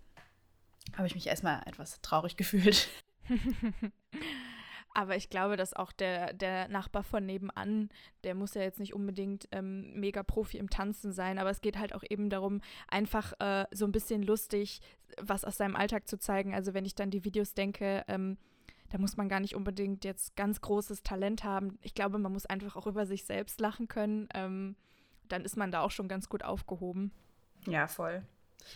Habe 0.96 1.06
ich 1.06 1.14
mich 1.14 1.26
erstmal 1.26 1.62
etwas 1.66 2.00
traurig 2.02 2.36
gefühlt. 2.36 2.88
Aber 4.92 5.14
ich 5.16 5.30
glaube, 5.30 5.56
dass 5.56 5.72
auch 5.72 5.92
der, 5.92 6.32
der 6.32 6.68
Nachbar 6.68 7.04
von 7.04 7.24
nebenan, 7.24 7.90
der 8.24 8.34
muss 8.34 8.54
ja 8.54 8.62
jetzt 8.62 8.80
nicht 8.80 8.94
unbedingt 8.94 9.48
ähm, 9.52 9.92
mega 9.94 10.22
Profi 10.22 10.58
im 10.58 10.68
Tanzen 10.68 11.12
sein, 11.12 11.38
aber 11.38 11.50
es 11.50 11.60
geht 11.60 11.78
halt 11.78 11.94
auch 11.94 12.02
eben 12.08 12.28
darum, 12.28 12.60
einfach 12.88 13.32
äh, 13.38 13.66
so 13.70 13.84
ein 13.84 13.92
bisschen 13.92 14.22
lustig 14.22 14.80
was 15.20 15.44
aus 15.44 15.56
seinem 15.56 15.76
Alltag 15.76 16.08
zu 16.08 16.18
zeigen. 16.18 16.54
Also 16.54 16.74
wenn 16.74 16.84
ich 16.84 16.94
dann 16.94 17.10
die 17.10 17.24
Videos 17.24 17.54
denke, 17.54 18.04
ähm, 18.08 18.36
da 18.90 18.98
muss 18.98 19.16
man 19.16 19.28
gar 19.28 19.40
nicht 19.40 19.54
unbedingt 19.54 20.04
jetzt 20.04 20.36
ganz 20.36 20.60
großes 20.60 21.02
Talent 21.02 21.44
haben. 21.44 21.78
Ich 21.82 21.94
glaube, 21.94 22.18
man 22.18 22.32
muss 22.32 22.46
einfach 22.46 22.76
auch 22.76 22.86
über 22.86 23.06
sich 23.06 23.24
selbst 23.24 23.60
lachen 23.60 23.88
können. 23.88 24.28
Ähm, 24.34 24.76
dann 25.28 25.44
ist 25.44 25.56
man 25.56 25.70
da 25.70 25.80
auch 25.80 25.92
schon 25.92 26.08
ganz 26.08 26.28
gut 26.28 26.44
aufgehoben. 26.44 27.12
Ja, 27.66 27.86
voll. 27.86 28.22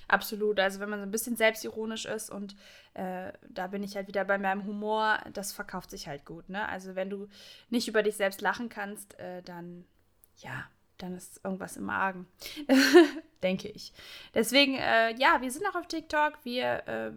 Absolut. 0.09 0.61
Also 0.61 0.81
wenn 0.81 0.91
man 0.91 1.01
so 1.01 1.07
ein 1.07 1.11
bisschen 1.11 1.37
selbstironisch 1.37 2.05
ist 2.07 2.31
und 2.31 2.57
äh, 2.95 3.33
da 3.49 3.67
bin 3.67 3.83
ich 3.83 3.97
halt 3.97 4.09
wieder 4.09 4.25
bei 4.25 4.39
meinem 4.39 4.65
Humor, 4.65 5.19
das 5.33 5.53
verkauft 5.53 5.91
sich 5.91 6.09
halt 6.09 6.25
gut. 6.25 6.49
Ne? 6.49 6.69
Also 6.69 6.95
wenn 6.95 7.11
du 7.11 7.29
nicht 7.71 7.89
über 7.89 8.03
dich 8.03 8.17
selbst 8.17 8.41
lachen 8.41 8.69
kannst, 8.69 9.19
äh, 9.19 9.43
dann 9.43 9.85
ja, 10.39 10.65
dann 10.99 11.15
ist 11.15 11.41
irgendwas 11.45 11.77
im 11.77 11.85
Magen, 11.85 12.27
denke 13.43 13.69
ich. 13.69 13.93
Deswegen, 14.35 14.77
äh, 14.77 15.15
ja, 15.17 15.41
wir 15.41 15.51
sind 15.51 15.67
auch 15.67 15.75
auf 15.75 15.89
TikTok, 15.89 16.39
wir 16.45 16.87
äh, 16.89 17.13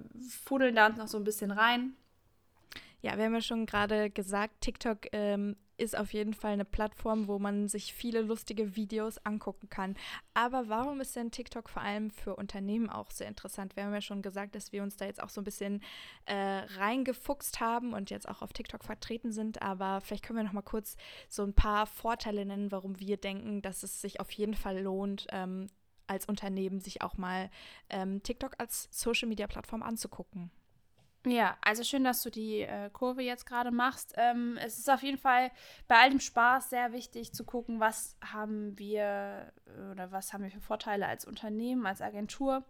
fudeln 0.45 0.75
da 0.75 0.87
uns 0.87 0.97
noch 0.97 1.07
so 1.07 1.17
ein 1.17 1.23
bisschen 1.23 1.51
rein. 1.51 1.93
Ja, 3.01 3.17
wir 3.17 3.25
haben 3.25 3.33
ja 3.33 3.41
schon 3.41 3.65
gerade 3.65 4.09
gesagt, 4.09 4.61
TikTok 4.61 5.07
ähm, 5.11 5.55
ist 5.77 5.95
auf 5.95 6.13
jeden 6.13 6.33
Fall 6.33 6.53
eine 6.53 6.65
Plattform, 6.65 7.27
wo 7.27 7.37
man 7.37 7.67
sich 7.67 7.93
viele 7.93 8.21
lustige 8.21 8.75
Videos 8.75 9.19
angucken 9.19 9.69
kann. 9.69 9.95
Aber 10.33 10.67
warum 10.69 10.99
ist 10.99 11.15
denn 11.15 11.31
TikTok 11.31 11.69
vor 11.69 11.83
allem 11.83 12.09
für 12.09 12.35
Unternehmen 12.35 12.89
auch 12.89 13.11
sehr 13.11 13.27
interessant? 13.27 13.75
Wir 13.75 13.85
haben 13.85 13.93
ja 13.93 14.01
schon 14.01 14.23
gesagt, 14.23 14.55
dass 14.55 14.71
wir 14.71 14.81
uns 14.81 14.97
da 14.97 15.05
jetzt 15.05 15.21
auch 15.21 15.29
so 15.29 15.41
ein 15.41 15.43
bisschen 15.43 15.81
äh, 16.25 16.35
reingefuchst 16.35 17.59
haben 17.59 17.93
und 17.93 18.09
jetzt 18.09 18.27
auch 18.27 18.41
auf 18.41 18.53
TikTok 18.53 18.83
vertreten 18.83 19.31
sind. 19.31 19.61
Aber 19.61 20.01
vielleicht 20.01 20.25
können 20.25 20.37
wir 20.37 20.43
noch 20.43 20.53
mal 20.53 20.61
kurz 20.63 20.97
so 21.29 21.43
ein 21.43 21.53
paar 21.53 21.85
Vorteile 21.85 22.45
nennen, 22.45 22.71
warum 22.71 22.99
wir 22.99 23.17
denken, 23.17 23.61
dass 23.61 23.83
es 23.83 24.01
sich 24.01 24.19
auf 24.19 24.31
jeden 24.31 24.55
Fall 24.55 24.81
lohnt, 24.81 25.27
ähm, 25.31 25.67
als 26.07 26.25
Unternehmen 26.25 26.79
sich 26.79 27.01
auch 27.01 27.17
mal 27.17 27.51
ähm, 27.89 28.23
TikTok 28.23 28.55
als 28.57 28.87
Social-Media-Plattform 28.91 29.83
anzugucken. 29.83 30.51
Ja, 31.27 31.57
also 31.59 31.83
schön, 31.83 32.05
dass 32.05 32.23
du 32.23 32.29
die 32.29 32.61
äh, 32.61 32.89
Kurve 32.91 33.21
jetzt 33.21 33.45
gerade 33.45 33.69
machst. 33.69 34.13
Ähm, 34.15 34.57
es 34.63 34.77
ist 34.77 34.89
auf 34.89 35.03
jeden 35.03 35.17
Fall 35.17 35.51
bei 35.89 35.95
all 35.97 36.09
dem 36.09 36.21
Spaß 36.21 36.69
sehr 36.69 36.93
wichtig 36.93 37.33
zu 37.33 37.43
gucken, 37.43 37.81
was 37.81 38.15
haben 38.23 38.79
wir 38.79 39.51
oder 39.91 40.11
was 40.13 40.31
haben 40.31 40.43
wir 40.43 40.51
für 40.51 40.61
Vorteile 40.61 41.05
als 41.05 41.25
Unternehmen, 41.25 41.85
als 41.85 42.01
Agentur. 42.01 42.63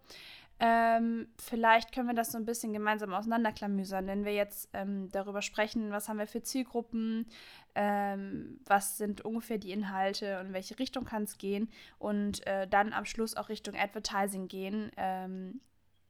Ähm, 0.60 1.28
vielleicht 1.38 1.92
können 1.92 2.08
wir 2.08 2.16
das 2.16 2.32
so 2.32 2.40
ein 2.40 2.46
bisschen 2.46 2.74
gemeinsam 2.74 3.14
auseinanderklamüsern, 3.14 4.08
wenn 4.08 4.26
wir 4.26 4.34
jetzt 4.34 4.70
ähm, 4.74 5.08
darüber 5.12 5.44
sprechen, 5.44 5.92
was 5.92 6.10
haben 6.10 6.18
wir 6.18 6.26
für 6.26 6.42
Zielgruppen, 6.42 7.28
ähm, 7.76 8.60
was 8.66 8.98
sind 8.98 9.22
ungefähr 9.22 9.60
die 9.60 9.72
Inhalte 9.72 10.40
und 10.40 10.48
in 10.48 10.54
welche 10.54 10.80
Richtung 10.80 11.06
kann 11.06 11.24
es 11.24 11.38
gehen 11.38 11.70
und 12.00 12.46
äh, 12.48 12.68
dann 12.68 12.92
am 12.92 13.06
Schluss 13.06 13.38
auch 13.38 13.50
Richtung 13.50 13.76
Advertising 13.76 14.48
gehen 14.48 14.92
ähm, 14.98 15.62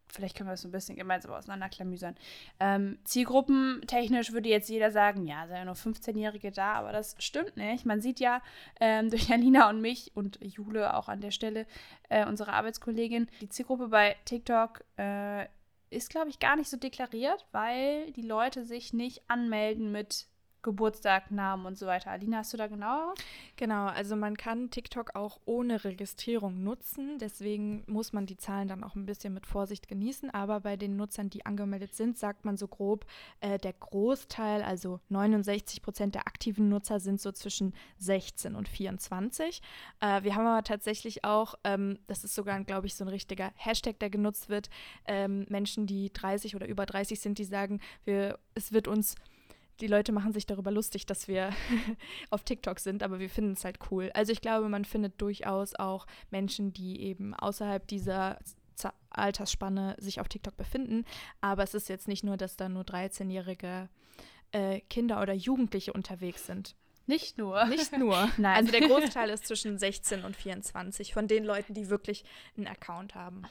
vielleicht 0.09 0.35
können 0.35 0.47
wir 0.47 0.53
das 0.53 0.61
so 0.61 0.67
ein 0.67 0.71
bisschen 0.71 0.95
gemeinsam 0.95 1.31
auseinanderklamüsern. 1.33 2.15
Ähm, 2.59 2.97
Zielgruppentechnisch 3.03 4.31
würde 4.31 4.49
jetzt 4.49 4.69
jeder 4.69 4.91
sagen, 4.91 5.25
ja, 5.25 5.47
sind 5.47 5.57
ja 5.57 5.65
nur 5.65 5.75
15-Jährige 5.75 6.51
da, 6.51 6.73
aber 6.73 6.91
das 6.91 7.15
stimmt 7.19 7.57
nicht. 7.57 7.85
Man 7.85 8.01
sieht 8.01 8.19
ja 8.19 8.41
ähm, 8.79 9.09
durch 9.09 9.29
Janina 9.29 9.69
und 9.69 9.81
mich 9.81 10.11
und 10.15 10.39
Jule 10.41 10.95
auch 10.95 11.09
an 11.09 11.21
der 11.21 11.31
Stelle, 11.31 11.65
äh, 12.09 12.25
unsere 12.25 12.53
Arbeitskollegin, 12.53 13.27
die 13.41 13.49
Zielgruppe 13.49 13.89
bei 13.89 14.15
TikTok 14.25 14.83
äh, 14.97 15.45
ist, 15.89 16.09
glaube 16.09 16.29
ich, 16.29 16.39
gar 16.39 16.55
nicht 16.55 16.69
so 16.69 16.77
deklariert, 16.77 17.45
weil 17.51 18.11
die 18.11 18.21
Leute 18.21 18.65
sich 18.65 18.93
nicht 18.93 19.21
anmelden 19.29 19.91
mit 19.91 20.27
Geburtstag, 20.61 21.31
Namen 21.31 21.65
und 21.65 21.77
so 21.77 21.85
weiter. 21.85 22.11
Alina, 22.11 22.37
hast 22.37 22.53
du 22.53 22.57
da 22.57 22.67
genauer? 22.67 23.13
Genau, 23.55 23.85
also 23.87 24.15
man 24.15 24.35
kann 24.35 24.69
TikTok 24.69 25.15
auch 25.15 25.39
ohne 25.45 25.83
Registrierung 25.83 26.63
nutzen. 26.63 27.19
Deswegen 27.19 27.83
muss 27.87 28.13
man 28.13 28.25
die 28.25 28.37
Zahlen 28.37 28.67
dann 28.67 28.83
auch 28.83 28.95
ein 28.95 29.05
bisschen 29.05 29.33
mit 29.33 29.45
Vorsicht 29.45 29.87
genießen. 29.87 30.29
Aber 30.29 30.61
bei 30.61 30.75
den 30.75 30.95
Nutzern, 30.95 31.29
die 31.29 31.45
angemeldet 31.45 31.95
sind, 31.95 32.17
sagt 32.17 32.45
man 32.45 32.57
so 32.57 32.67
grob, 32.67 33.05
äh, 33.39 33.57
der 33.57 33.73
Großteil, 33.73 34.61
also 34.61 34.99
69 35.09 35.81
Prozent 35.81 36.15
der 36.15 36.27
aktiven 36.27 36.69
Nutzer 36.69 36.99
sind 36.99 37.21
so 37.21 37.31
zwischen 37.31 37.73
16 37.99 38.55
und 38.55 38.67
24. 38.67 39.61
Äh, 40.01 40.23
wir 40.23 40.35
haben 40.35 40.45
aber 40.45 40.63
tatsächlich 40.63 41.23
auch, 41.23 41.55
ähm, 41.63 41.99
das 42.07 42.23
ist 42.23 42.35
sogar, 42.35 42.61
glaube 42.63 42.87
ich, 42.87 42.95
so 42.95 43.05
ein 43.05 43.09
richtiger 43.09 43.51
Hashtag, 43.55 43.99
der 43.99 44.09
genutzt 44.09 44.49
wird, 44.49 44.69
ähm, 45.05 45.45
Menschen, 45.49 45.87
die 45.87 46.11
30 46.11 46.55
oder 46.55 46.67
über 46.67 46.85
30 46.85 47.19
sind, 47.19 47.37
die 47.37 47.45
sagen, 47.45 47.79
wir, 48.03 48.39
es 48.53 48.71
wird 48.71 48.87
uns 48.87 49.15
die 49.79 49.87
Leute 49.87 50.11
machen 50.11 50.33
sich 50.33 50.45
darüber 50.45 50.71
lustig, 50.71 51.05
dass 51.05 51.27
wir 51.27 51.51
auf 52.29 52.43
TikTok 52.43 52.79
sind, 52.79 53.03
aber 53.03 53.19
wir 53.19 53.29
finden 53.29 53.53
es 53.53 53.65
halt 53.65 53.79
cool. 53.91 54.11
Also 54.13 54.31
ich 54.31 54.41
glaube, 54.41 54.69
man 54.69 54.85
findet 54.85 55.21
durchaus 55.21 55.75
auch 55.75 56.07
Menschen, 56.31 56.73
die 56.73 57.01
eben 57.01 57.33
außerhalb 57.33 57.87
dieser 57.87 58.39
Z 58.75 58.93
Altersspanne 59.09 59.95
sich 59.99 60.21
auf 60.21 60.27
TikTok 60.27 60.55
befinden. 60.55 61.05
Aber 61.41 61.63
es 61.63 61.73
ist 61.73 61.89
jetzt 61.89 62.07
nicht 62.07 62.23
nur, 62.23 62.37
dass 62.37 62.55
da 62.55 62.69
nur 62.69 62.83
13-jährige 62.83 63.89
äh, 64.51 64.81
Kinder 64.81 65.21
oder 65.21 65.33
Jugendliche 65.33 65.93
unterwegs 65.93 66.45
sind. 66.45 66.75
Nicht 67.07 67.37
nur. 67.37 67.65
Nicht 67.65 67.97
nur. 67.97 68.29
Nein. 68.37 68.57
Also 68.57 68.71
der 68.71 68.81
Großteil 68.81 69.29
ist 69.29 69.47
zwischen 69.47 69.79
16 69.79 70.23
und 70.23 70.35
24 70.35 71.13
von 71.13 71.27
den 71.27 71.45
Leuten, 71.45 71.73
die 71.73 71.89
wirklich 71.89 72.25
einen 72.55 72.67
Account 72.67 73.15
haben. 73.15 73.43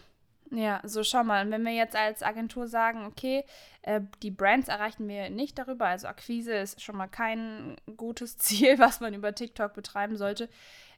Ja, 0.51 0.81
so 0.85 1.03
schau 1.03 1.25
mal, 1.25 1.51
wenn 1.51 1.65
wir 1.65 1.73
jetzt 1.73 1.97
als 1.97 2.23
Agentur 2.23 2.69
sagen, 2.69 3.05
okay, 3.05 3.45
äh, 3.83 4.01
die 4.23 4.31
Brands 4.31 4.69
erreichen 4.69 5.09
wir 5.09 5.29
nicht 5.29 5.59
darüber, 5.59 5.87
also 5.87 6.07
Akquise 6.07 6.55
ist 6.55 6.81
schon 6.81 6.97
mal 6.97 7.09
kein 7.09 7.77
gutes 7.97 8.39
Ziel, 8.39 8.79
was 8.79 9.01
man 9.01 9.15
über 9.15 9.35
TikTok 9.35 9.75
betreiben 9.75 10.17
sollte. 10.17 10.49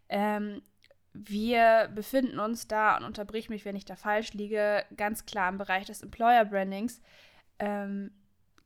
Ähm, 0.09 0.63
wir 1.15 1.91
befinden 1.95 2.39
uns 2.39 2.69
da, 2.69 2.97
und 2.97 3.05
unterbrich 3.05 3.49
mich, 3.49 3.65
wenn 3.65 3.77
ich 3.77 3.85
da 3.85 3.97
falsch 3.97 4.35
liege, 4.35 4.85
ganz 4.97 5.27
klar 5.27 5.49
im 5.49 5.59
Bereich 5.59 5.87
des 5.87 6.03
Employer 6.03 6.45
Brandings. 6.45 7.01
Ähm, 7.59 8.13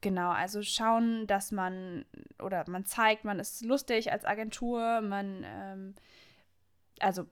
genau, 0.01 0.31
also 0.31 0.63
schauen, 0.63 1.27
dass 1.27 1.53
man 1.53 2.05
oder 2.41 2.69
man 2.69 2.85
zeigt, 2.85 3.25
man 3.25 3.39
ist 3.39 3.65
lustig 3.65 4.13
als 4.13 4.25
Agentur, 4.25 5.01
man, 5.01 5.45
ähm, 5.47 5.95
also 6.99 7.27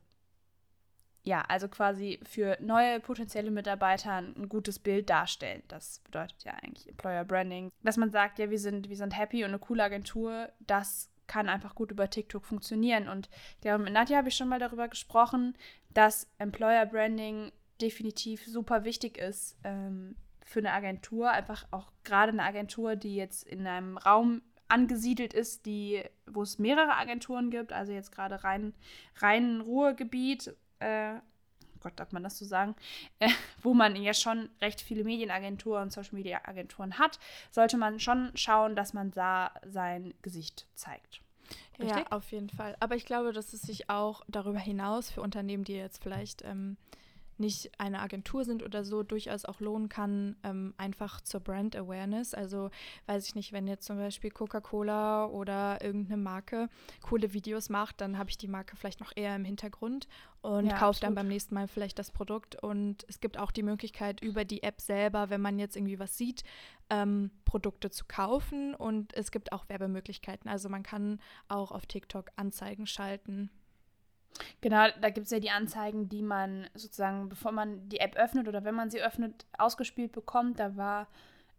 ja, 1.22 1.42
also 1.48 1.68
quasi 1.68 2.18
für 2.22 2.56
neue 2.60 2.98
potenzielle 3.00 3.50
Mitarbeiter 3.50 4.12
ein 4.12 4.48
gutes 4.48 4.78
Bild 4.78 5.10
darstellen. 5.10 5.62
Das 5.68 5.98
bedeutet 6.00 6.42
ja 6.44 6.52
eigentlich 6.52 6.88
Employer 6.88 7.24
Branding. 7.24 7.70
Dass 7.82 7.96
man 7.96 8.10
sagt, 8.10 8.38
ja, 8.38 8.50
wir 8.50 8.58
sind, 8.58 8.88
wir 8.88 8.96
sind 8.96 9.16
happy 9.16 9.44
und 9.44 9.50
eine 9.50 9.58
coole 9.58 9.82
Agentur, 9.82 10.48
das 10.60 11.10
kann 11.26 11.48
einfach 11.48 11.74
gut 11.74 11.90
über 11.92 12.08
TikTok 12.08 12.44
funktionieren. 12.44 13.08
Und 13.08 13.28
ich 13.56 13.60
glaube, 13.60 13.84
mit 13.84 13.92
Nadja 13.92 14.18
habe 14.18 14.28
ich 14.28 14.34
schon 14.34 14.48
mal 14.48 14.58
darüber 14.58 14.88
gesprochen, 14.88 15.56
dass 15.92 16.26
Employer 16.38 16.86
Branding 16.86 17.52
definitiv 17.80 18.46
super 18.46 18.84
wichtig 18.84 19.18
ist 19.18 19.56
ähm, 19.62 20.16
für 20.44 20.60
eine 20.60 20.72
Agentur. 20.72 21.30
Einfach 21.30 21.66
auch 21.70 21.92
gerade 22.02 22.32
eine 22.32 22.42
Agentur, 22.42 22.96
die 22.96 23.14
jetzt 23.14 23.46
in 23.46 23.66
einem 23.66 23.98
Raum 23.98 24.42
angesiedelt 24.68 25.34
ist, 25.34 25.66
die, 25.66 26.02
wo 26.26 26.42
es 26.42 26.58
mehrere 26.58 26.96
Agenturen 26.96 27.50
gibt, 27.50 27.72
also 27.72 27.92
jetzt 27.92 28.12
gerade 28.12 28.42
rein, 28.44 28.72
rein 29.16 29.60
Ruhrgebiet 29.60 30.54
äh, 30.80 31.20
Gott, 31.80 31.94
darf 31.96 32.12
man 32.12 32.22
das 32.22 32.38
so 32.38 32.44
sagen, 32.44 32.76
äh, 33.18 33.28
wo 33.62 33.74
man 33.74 33.96
ja 33.96 34.14
schon 34.14 34.50
recht 34.60 34.80
viele 34.80 35.04
Medienagenturen 35.04 35.84
und 35.84 35.92
Social 35.92 36.14
Media 36.14 36.40
Agenturen 36.44 36.98
hat, 36.98 37.18
sollte 37.50 37.76
man 37.76 37.98
schon 38.00 38.30
schauen, 38.34 38.76
dass 38.76 38.92
man 38.92 39.10
da 39.10 39.52
sein 39.66 40.14
Gesicht 40.22 40.66
zeigt. 40.74 41.20
Richtig? 41.78 41.96
Ja, 41.96 42.06
auf 42.10 42.30
jeden 42.30 42.50
Fall. 42.50 42.76
Aber 42.80 42.94
ich 42.94 43.06
glaube, 43.06 43.32
dass 43.32 43.52
es 43.54 43.62
sich 43.62 43.88
auch 43.88 44.22
darüber 44.28 44.58
hinaus 44.58 45.10
für 45.10 45.22
Unternehmen, 45.22 45.64
die 45.64 45.74
jetzt 45.74 46.02
vielleicht 46.02 46.44
ähm, 46.44 46.76
nicht 47.40 47.70
eine 47.78 48.00
Agentur 48.00 48.44
sind 48.44 48.62
oder 48.62 48.84
so, 48.84 49.02
durchaus 49.02 49.44
auch 49.44 49.60
lohnen 49.60 49.88
kann, 49.88 50.36
ähm, 50.44 50.74
einfach 50.76 51.20
zur 51.20 51.40
Brand 51.40 51.74
Awareness. 51.74 52.34
Also 52.34 52.70
weiß 53.06 53.26
ich 53.26 53.34
nicht, 53.34 53.52
wenn 53.52 53.66
jetzt 53.66 53.86
zum 53.86 53.96
Beispiel 53.96 54.30
Coca-Cola 54.30 55.26
oder 55.26 55.82
irgendeine 55.82 56.18
Marke 56.18 56.68
coole 57.02 57.32
Videos 57.32 57.68
macht, 57.68 58.00
dann 58.00 58.18
habe 58.18 58.30
ich 58.30 58.38
die 58.38 58.48
Marke 58.48 58.76
vielleicht 58.76 59.00
noch 59.00 59.12
eher 59.16 59.34
im 59.34 59.44
Hintergrund 59.44 60.06
und 60.42 60.66
ja, 60.66 60.78
kaufe 60.78 61.00
dann 61.00 61.14
beim 61.14 61.28
nächsten 61.28 61.54
Mal 61.54 61.68
vielleicht 61.68 61.98
das 61.98 62.10
Produkt. 62.10 62.56
Und 62.62 63.04
es 63.08 63.20
gibt 63.20 63.38
auch 63.38 63.50
die 63.50 63.62
Möglichkeit, 63.62 64.22
über 64.22 64.44
die 64.44 64.62
App 64.62 64.80
selber, 64.80 65.28
wenn 65.28 65.40
man 65.40 65.58
jetzt 65.58 65.76
irgendwie 65.76 65.98
was 65.98 66.16
sieht, 66.16 66.44
ähm, 66.88 67.30
Produkte 67.44 67.90
zu 67.90 68.04
kaufen. 68.06 68.74
Und 68.74 69.14
es 69.14 69.30
gibt 69.30 69.52
auch 69.52 69.68
Werbemöglichkeiten. 69.68 70.48
Also 70.50 70.68
man 70.68 70.82
kann 70.82 71.20
auch 71.48 71.72
auf 71.72 71.86
TikTok 71.86 72.30
Anzeigen 72.36 72.86
schalten. 72.86 73.50
Genau, 74.60 74.88
da 75.00 75.10
gibt 75.10 75.26
es 75.26 75.32
ja 75.32 75.40
die 75.40 75.50
Anzeigen, 75.50 76.08
die 76.08 76.22
man 76.22 76.68
sozusagen, 76.74 77.28
bevor 77.28 77.52
man 77.52 77.88
die 77.88 78.00
App 78.00 78.16
öffnet 78.16 78.48
oder 78.48 78.64
wenn 78.64 78.74
man 78.74 78.90
sie 78.90 79.02
öffnet, 79.02 79.46
ausgespielt 79.58 80.12
bekommt. 80.12 80.60
Da 80.60 80.76
war, 80.76 81.08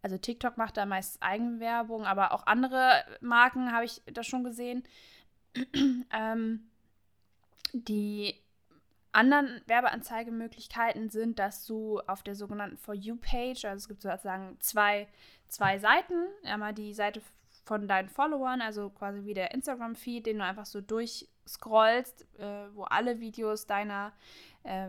also 0.02 0.18
TikTok 0.18 0.58
macht 0.58 0.78
da 0.78 0.86
meist 0.86 1.22
Eigenwerbung, 1.22 2.06
aber 2.06 2.34
auch 2.34 2.46
andere 2.46 3.04
Marken 3.22 3.72
habe 3.72 3.86
ich 3.86 4.02
da 4.06 4.24
schon 4.24 4.44
gesehen. 4.44 4.84
ähm, 6.14 6.70
die 7.74 8.36
anderen 9.12 9.62
Werbeanzeigemöglichkeiten 9.68 11.10
sind, 11.10 11.40
dass 11.40 11.66
du 11.66 12.00
auf 12.02 12.24
der 12.24 12.36
sogenannten 12.36 12.78
For 12.78 12.94
You-Page, 12.94 13.66
also 13.66 13.78
es 13.78 13.88
gibt 13.88 14.02
sozusagen 14.02 14.58
zwei, 14.60 15.08
zwei 15.48 15.80
Seiten, 15.80 16.28
einmal 16.44 16.74
die 16.74 16.94
Seite 16.94 17.22
von 17.66 17.88
deinen 17.88 18.10
Followern, 18.10 18.62
also 18.62 18.90
quasi 18.90 19.26
wie 19.26 19.34
der 19.34 19.54
Instagram-Feed, 19.54 20.26
den 20.26 20.40
du 20.40 20.46
einfach 20.46 20.66
so 20.66 20.82
durchscrollst, 21.52 22.26
äh, 22.40 22.68
wo 22.74 22.84
alle 22.84 23.20
Videos 23.20 23.66
deiner 23.66 24.14
äh, 24.64 24.88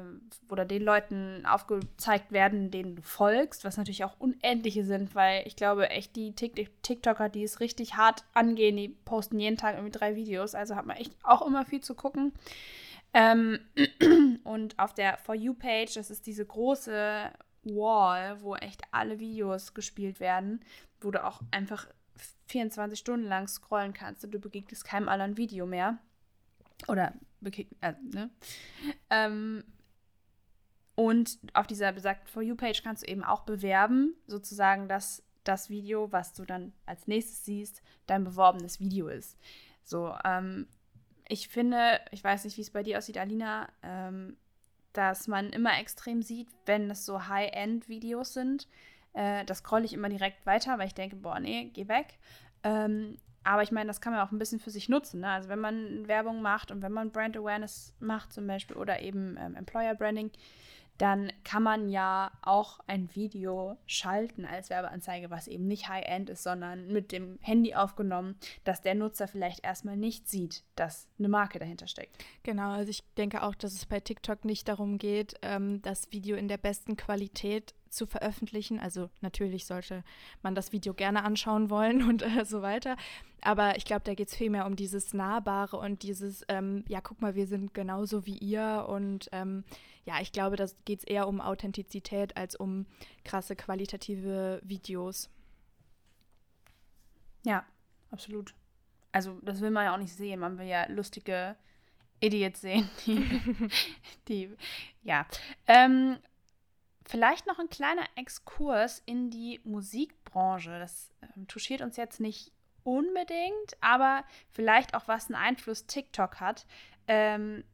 oder 0.49 0.65
den 0.65 0.83
Leuten 0.83 1.45
aufgezeigt 1.47 2.33
werden, 2.33 2.71
denen 2.71 2.97
du 2.97 3.03
folgst, 3.03 3.65
was 3.65 3.77
natürlich 3.77 4.05
auch 4.05 4.19
unendliche 4.19 4.85
sind, 4.85 5.15
weil 5.15 5.47
ich 5.47 5.57
glaube 5.57 5.91
echt, 5.91 6.17
die 6.17 6.35
TikToker, 6.35 7.29
die 7.29 7.43
es 7.43 7.61
richtig 7.61 7.97
hart 7.97 8.25
angehen, 8.35 8.77
die 8.77 8.89
posten 8.89 9.39
jeden 9.39 9.57
Tag 9.57 9.75
irgendwie 9.75 9.99
drei 9.99 10.15
Videos, 10.15 10.55
also 10.55 10.77
hat 10.77 10.87
man 10.87 10.97
echt 10.97 11.15
auch 11.23 11.47
immer 11.47 11.65
viel 11.65 11.81
zu 11.81 11.95
gucken. 11.95 12.33
Ähm, 13.15 13.59
und 14.45 14.79
auf 14.79 14.95
der 14.95 15.19
For 15.19 15.35
You-Page, 15.35 15.95
das 15.95 16.11
ist 16.11 16.27
diese 16.27 16.47
große 16.47 17.31
Wall, 17.65 18.43
wo 18.43 18.57
echt 18.57 18.83
alle 18.91 19.21
Videos 19.21 19.75
gespielt 19.75 20.19
werden, 20.19 20.65
wo 21.01 21.11
du 21.11 21.25
auch 21.25 21.41
einfach 21.51 21.87
24 22.47 22.99
Stunden 22.99 23.27
lang 23.27 23.49
scrollen 23.49 23.95
kannst 23.95 24.25
und 24.25 24.33
du 24.33 24.39
begegnest 24.39 24.85
keinem 24.85 25.09
anderen 25.09 25.37
Video 25.37 25.67
mehr. 25.67 25.99
Oder 26.89 27.15
äh, 27.81 27.93
ne? 28.13 28.31
Ähm, 29.11 29.65
und 30.95 31.39
auf 31.55 31.67
dieser 31.67 31.93
besagten 31.93 32.29
For 32.29 32.43
You-Page 32.43 32.83
kannst 32.83 33.03
du 33.03 33.11
eben 33.11 33.25
auch 33.25 33.43
bewerben, 33.43 34.15
sozusagen, 34.27 34.89
dass 34.89 35.23
das 35.45 35.71
Video, 35.71 36.13
was 36.13 36.35
du 36.35 36.45
dann 36.45 36.73
als 36.87 37.07
nächstes 37.07 37.45
siehst, 37.45 37.83
dein 38.07 38.25
beworbenes 38.25 38.79
Video 38.79 39.09
ist. 39.09 39.39
So, 39.85 40.15
ähm, 40.25 40.69
ich 41.29 41.49
finde, 41.49 42.01
ich 42.11 42.23
weiß 42.23 42.45
nicht, 42.45 42.57
wie 42.57 42.63
es 42.63 42.71
bei 42.71 42.83
dir 42.83 42.99
aussieht, 42.99 43.19
Alina, 43.19 43.69
ähm, 43.83 44.37
dass 44.93 45.27
man 45.27 45.51
immer 45.51 45.79
extrem 45.79 46.23
sieht, 46.23 46.49
wenn 46.67 46.91
es 46.91 47.07
so 47.07 47.27
High-End-Videos 47.27 48.35
sind. 48.35 48.69
Äh, 49.15 49.45
das 49.47 49.59
scrolle 49.59 49.85
ich 49.85 49.95
immer 49.95 50.11
direkt 50.11 50.45
weiter, 50.47 50.79
weil 50.79 50.87
ich 50.87 50.95
denke, 50.95 51.17
boah, 51.17 51.41
nee, 51.41 51.71
geh 51.73 51.89
weg. 51.89 52.19
Ähm, 52.63 53.17
aber 53.45 53.63
ich 53.63 53.73
meine, 53.73 53.89
das 53.89 54.01
kann 54.01 54.13
man 54.13 54.27
auch 54.27 54.33
ein 54.33 54.39
bisschen 54.39 54.61
für 54.61 54.71
sich 54.71 54.89
nutzen. 54.89 55.21
Ne? 55.21 55.29
Also 55.29 55.49
wenn 55.49 55.59
man 55.59 56.07
Werbung 56.09 56.43
macht 56.43 56.71
und 56.71 56.83
wenn 56.83 56.93
man 56.93 57.11
Brand 57.11 57.37
Awareness 57.37 57.95
macht 58.01 58.33
zum 58.33 58.47
Beispiel 58.47 58.77
oder 58.77 59.01
eben 59.03 59.37
ähm, 59.39 59.55
Employer 59.57 59.95
Branding, 59.95 60.31
dann 60.99 61.33
kann 61.43 61.63
man 61.63 61.89
ja 61.89 62.31
auch 62.43 62.79
ein 62.87 63.13
Video 63.15 63.77
schalten 63.87 64.45
als 64.45 64.71
Werbeanzeige, 64.71 65.31
was 65.31 65.49
eben 65.49 65.67
nicht 65.67 65.89
High-End 65.89 66.31
ist, 66.31 66.43
sondern 66.43 66.89
mit 66.89 67.13
dem 67.13 67.39
Handy 67.41 67.75
aufgenommen, 67.75 68.37
dass 68.65 68.83
der 68.83 68.95
Nutzer 68.95 69.27
vielleicht 69.27 69.65
erstmal 69.65 69.97
nicht 69.97 70.29
sieht, 70.29 70.63
dass 70.77 71.09
eine 71.19 71.29
Marke 71.29 71.59
dahinter 71.59 71.87
steckt. 71.89 72.23
Genau, 72.43 72.71
also 72.71 72.91
ich 72.91 73.03
denke 73.17 73.43
auch, 73.43 73.55
dass 73.55 73.73
es 73.73 73.87
bei 73.87 74.01
TikTok 74.01 74.45
nicht 74.45 74.69
darum 74.69 74.99
geht, 74.99 75.35
ähm, 75.43 75.83
das 75.83 76.13
Video 76.13 76.37
in 76.37 76.47
der 76.47 76.59
besten 76.59 76.97
Qualität 76.97 77.75
zu 77.93 78.07
veröffentlichen. 78.07 78.81
Also 78.81 79.11
natürlich 79.21 79.67
sollte 79.67 80.03
man 80.43 80.55
das 80.55 80.73
Video 80.73 80.95
gerne 80.95 81.25
anschauen 81.25 81.71
wollen 81.71 82.03
und 82.09 82.23
äh, 82.23 82.45
so 82.45 82.63
weiter. 82.63 82.97
Aber 83.41 83.77
ich 83.77 83.85
glaube, 83.85 84.03
da 84.05 84.15
geht 84.15 84.29
es 84.29 84.37
vielmehr 84.37 84.67
um 84.67 84.77
dieses 84.77 85.15
Nahbare 85.15 85.77
und 85.77 86.03
dieses, 86.03 86.45
ähm, 86.49 86.85
ja, 86.89 87.01
guck 87.01 87.21
mal, 87.21 87.35
wir 87.35 87.47
sind 87.47 87.75
genauso 87.75 88.27
wie 88.27 88.39
ihr. 88.39 88.87
Und 88.89 89.29
ähm, 89.33 89.65
ja, 90.05 90.21
ich 90.21 90.33
glaube, 90.33 90.57
da 90.57 90.67
geht 90.85 91.01
es 91.01 91.05
eher 91.05 91.29
um 91.29 91.41
Authentizität 91.41 92.37
als 92.37 92.57
um 92.57 92.87
krasse 93.25 93.57
qualitative 93.57 94.61
Videos. 94.65 95.31
Ja, 97.45 97.65
absolut. 98.11 98.55
Also 99.11 99.39
das 99.43 99.61
will 99.61 99.71
man 99.71 99.85
ja 99.85 99.95
auch 99.95 99.99
nicht 99.99 100.15
sehen. 100.15 100.41
Man 100.41 100.59
will 100.59 100.67
ja 100.67 100.87
lustige 100.89 101.57
Idiots 102.21 102.61
sehen, 102.61 102.89
die, 103.05 103.69
die 104.29 104.57
ja. 105.03 105.27
Ähm, 105.67 106.19
Vielleicht 107.13 107.47
noch 107.47 107.59
ein 107.59 107.69
kleiner 107.69 108.07
Exkurs 108.17 109.03
in 109.05 109.29
die 109.29 109.61
Musikbranche. 109.65 110.79
Das 110.79 111.11
äh, 111.21 111.45
touchiert 111.47 111.83
uns 111.83 111.99
jetzt 111.99 112.21
nicht 112.21 112.53
unbedingt, 112.85 113.77
aber 113.83 114.25
vielleicht 114.51 114.95
auch, 114.95 115.09
was 115.09 115.27
einen 115.27 115.35
Einfluss 115.35 115.87
TikTok 115.87 116.41
hat. 116.41 116.67
Ähm, 117.07 117.65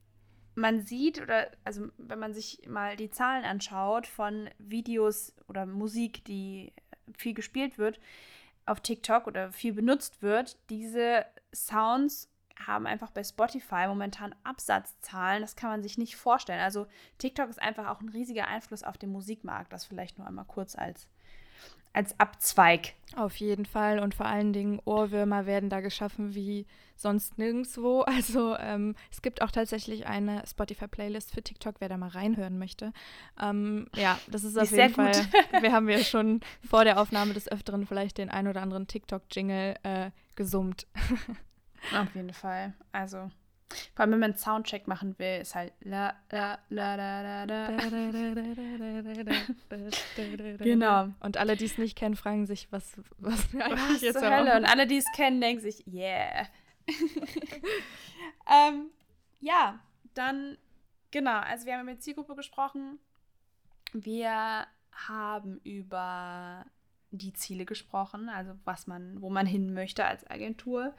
man 0.57 0.81
sieht, 0.81 1.23
oder 1.23 1.53
also 1.63 1.87
wenn 1.99 2.19
man 2.19 2.35
sich 2.35 2.67
mal 2.67 2.97
die 2.97 3.11
Zahlen 3.13 3.45
anschaut 3.45 4.09
von 4.09 4.51
Videos 4.59 5.33
oder 5.47 5.67
Musik, 5.67 6.25
die 6.25 6.73
viel 7.17 7.35
gespielt 7.35 7.79
wird 7.79 8.01
auf 8.67 8.81
TikTok 8.81 9.29
oder 9.29 9.53
viel 9.53 9.73
benutzt 9.73 10.21
wird, 10.21 10.59
diese 10.69 11.25
Sounds 11.55 12.29
haben 12.67 12.87
einfach 12.87 13.11
bei 13.11 13.23
Spotify 13.23 13.87
momentan 13.87 14.35
Absatzzahlen, 14.45 15.43
das 15.43 15.57
kann 15.57 15.71
man 15.71 15.83
sich 15.83 15.99
nicht 15.99 16.17
vorstellen. 16.17 16.61
Also 16.61 16.87
TikTok 17.19 17.49
ist 17.49 17.63
einfach 17.63 17.89
auch 17.89 18.01
ein 18.01 18.09
riesiger 18.09 18.49
Einfluss 18.49 18.83
auf 18.83 18.99
den 18.99 19.11
Musikmarkt, 19.11 19.73
das 19.73 19.85
vielleicht 19.85 20.19
nur 20.19 20.27
einmal 20.27 20.45
kurz 20.45 20.77
als, 20.77 21.09
als 21.93 22.19
Abzweig. 22.19 22.95
Auf 23.17 23.37
jeden 23.37 23.65
Fall 23.65 24.01
und 24.01 24.15
vor 24.15 24.27
allen 24.27 24.53
Dingen 24.53 24.81
Ohrwürmer 24.85 25.47
werden 25.47 25.71
da 25.71 25.81
geschaffen 25.81 26.35
wie 26.35 26.67
sonst 26.97 27.39
nirgendwo. 27.39 28.05
Also 28.07 28.57
ähm, 28.57 28.97
es 29.11 29.23
gibt 29.23 29.43
auch 29.43 29.51
tatsächlich 29.51 30.07
eine 30.07 30.43
Spotify-Playlist 30.47 31.33
für 31.33 31.43
TikTok, 31.43 31.77
wer 31.79 31.89
da 31.89 31.97
mal 31.97 32.09
reinhören 32.09 32.59
möchte. 32.59 32.93
Ähm, 33.41 33.87
ja, 33.95 34.19
das 34.27 34.43
ist 34.43 34.59
auf 34.59 34.65
ist 34.65 34.73
jeden 34.73 34.95
Fall. 34.95 35.13
Wir 35.61 35.73
haben 35.73 35.89
ja 35.89 35.99
schon 36.05 36.41
vor 36.69 36.85
der 36.85 37.01
Aufnahme 37.01 37.35
des 37.35 37.51
Öfteren 37.51 37.87
vielleicht 37.87 38.19
den 38.19 38.31
ein 38.31 38.49
oder 38.49 38.63
anderen 38.63 38.89
TikTok-Jingle 38.89 39.77
äh, 39.85 40.11
gesummt. 40.35 40.87
Auf 41.95 42.15
jeden 42.15 42.33
Fall. 42.33 42.73
Also, 42.93 43.31
vor 43.95 44.03
allem, 44.03 44.13
wenn 44.13 44.21
man 44.21 44.31
einen 44.31 44.39
Soundcheck 44.39 44.89
machen 44.89 45.19
will, 45.19 45.41
ist 45.41 45.55
halt 45.55 45.73
la 45.81 46.15
la 46.31 46.59
la 46.71 46.95
la 46.95 47.23
la 47.23 47.45
la. 47.45 47.69
Genau. 50.59 51.09
Und 51.21 51.37
alle, 51.37 51.57
die 51.57 51.67
es 51.67 51.79
nicht 51.79 51.97
kennen, 51.97 52.17
fragen 52.17 52.47
sich, 52.47 52.69
was, 52.71 52.97
was 53.19 53.53
wir 53.53 53.65
eigentlich 53.65 53.97
was 53.97 54.01
jetzt 54.01 54.23
Hölle? 54.23 54.57
Und 54.57 54.65
alle, 54.65 54.87
die 54.87 54.97
es 54.97 55.07
kennen, 55.15 55.41
denken 55.41 55.61
sich, 55.61 55.87
yeah. 55.87 56.47
ähm, 58.49 58.91
ja, 59.41 59.79
dann, 60.15 60.57
genau, 61.11 61.39
also 61.41 61.67
wir 61.67 61.77
haben 61.77 61.87
mit 61.87 62.03
Zielgruppe 62.03 62.35
gesprochen. 62.35 62.99
Wir 63.93 64.67
haben 64.93 65.61
über 65.65 66.65
die 67.11 67.33
Ziele 67.33 67.65
gesprochen, 67.65 68.29
also 68.29 68.53
was 68.65 68.87
man, 68.87 69.21
wo 69.21 69.31
man 69.31 69.47
hin 69.47 69.75
möchte 69.75 70.05
als 70.05 70.29
Agentur. 70.29 70.95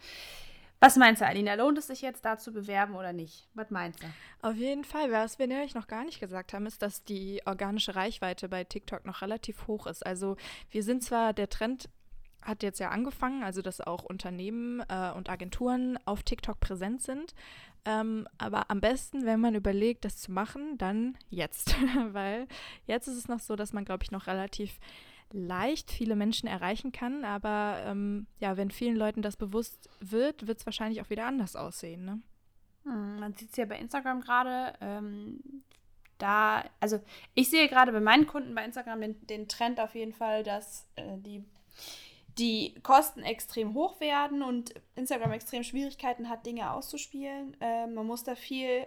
Was 0.81 0.95
meinst 0.95 1.21
du, 1.21 1.25
Alina? 1.25 1.55
Lohnt 1.55 1.77
es 1.77 1.87
sich 1.87 2.01
jetzt 2.01 2.23
da 2.23 2.37
zu 2.37 2.53
bewerben 2.53 2.95
oder 2.95 3.11
nicht? 3.11 3.49
Was 3.53 3.69
meinst 3.69 4.01
du? 4.01 4.07
Auf 4.41 4.55
jeden 4.55 4.85
Fall. 4.85 5.11
Was 5.11 5.37
wir 5.37 5.47
nämlich 5.47 5.75
noch 5.75 5.87
gar 5.87 6.05
nicht 6.05 6.21
gesagt 6.21 6.53
haben, 6.53 6.65
ist, 6.65 6.81
dass 6.81 7.03
die 7.03 7.41
organische 7.45 7.95
Reichweite 7.95 8.47
bei 8.47 8.63
TikTok 8.63 9.05
noch 9.05 9.21
relativ 9.21 9.67
hoch 9.67 9.87
ist. 9.87 10.05
Also 10.05 10.37
wir 10.71 10.83
sind 10.83 11.03
zwar, 11.03 11.33
der 11.33 11.49
Trend 11.49 11.89
hat 12.41 12.63
jetzt 12.63 12.79
ja 12.79 12.89
angefangen, 12.89 13.43
also 13.43 13.61
dass 13.61 13.81
auch 13.81 14.03
Unternehmen 14.03 14.81
äh, 14.87 15.11
und 15.11 15.29
Agenturen 15.29 15.99
auf 16.05 16.23
TikTok 16.23 16.61
präsent 16.61 17.01
sind. 17.01 17.33
Ähm, 17.83 18.27
aber 18.37 18.71
am 18.71 18.79
besten, 18.79 19.25
wenn 19.25 19.41
man 19.41 19.55
überlegt, 19.55 20.05
das 20.05 20.17
zu 20.17 20.31
machen, 20.31 20.77
dann 20.77 21.17
jetzt. 21.29 21.75
Weil 22.13 22.47
jetzt 22.85 23.07
ist 23.07 23.17
es 23.17 23.27
noch 23.27 23.39
so, 23.39 23.57
dass 23.57 23.73
man, 23.73 23.83
glaube 23.83 24.03
ich, 24.03 24.11
noch 24.11 24.27
relativ 24.27 24.79
leicht 25.31 25.91
viele 25.91 26.15
Menschen 26.15 26.47
erreichen 26.47 26.91
kann. 26.91 27.23
Aber 27.23 27.81
ähm, 27.85 28.27
ja, 28.39 28.57
wenn 28.57 28.71
vielen 28.71 28.95
Leuten 28.95 29.21
das 29.21 29.37
bewusst 29.37 29.89
wird, 29.99 30.47
wird 30.47 30.59
es 30.59 30.65
wahrscheinlich 30.65 31.01
auch 31.01 31.09
wieder 31.09 31.25
anders 31.25 31.55
aussehen. 31.55 32.05
Ne? 32.05 32.21
Hm, 32.83 33.19
man 33.19 33.33
sieht 33.33 33.51
es 33.51 33.57
ja 33.57 33.65
bei 33.65 33.77
Instagram 33.77 34.21
gerade. 34.21 34.73
Ähm, 34.81 35.63
da, 36.17 36.63
also 36.79 36.99
ich 37.33 37.49
sehe 37.49 37.67
gerade 37.69 37.91
bei 37.91 38.01
meinen 38.01 38.27
Kunden 38.27 38.53
bei 38.53 38.65
Instagram 38.65 39.01
den, 39.01 39.27
den 39.27 39.47
Trend 39.47 39.79
auf 39.79 39.95
jeden 39.95 40.13
Fall, 40.13 40.43
dass 40.43 40.87
äh, 40.95 41.17
die, 41.17 41.45
die 42.37 42.75
Kosten 42.83 43.21
extrem 43.21 43.73
hoch 43.73 43.99
werden 43.99 44.43
und 44.43 44.73
Instagram 44.95 45.31
extrem 45.31 45.63
Schwierigkeiten 45.63 46.29
hat, 46.29 46.45
Dinge 46.45 46.71
auszuspielen. 46.71 47.55
Äh, 47.61 47.87
man 47.87 48.05
muss 48.05 48.23
da 48.23 48.35
viel 48.35 48.85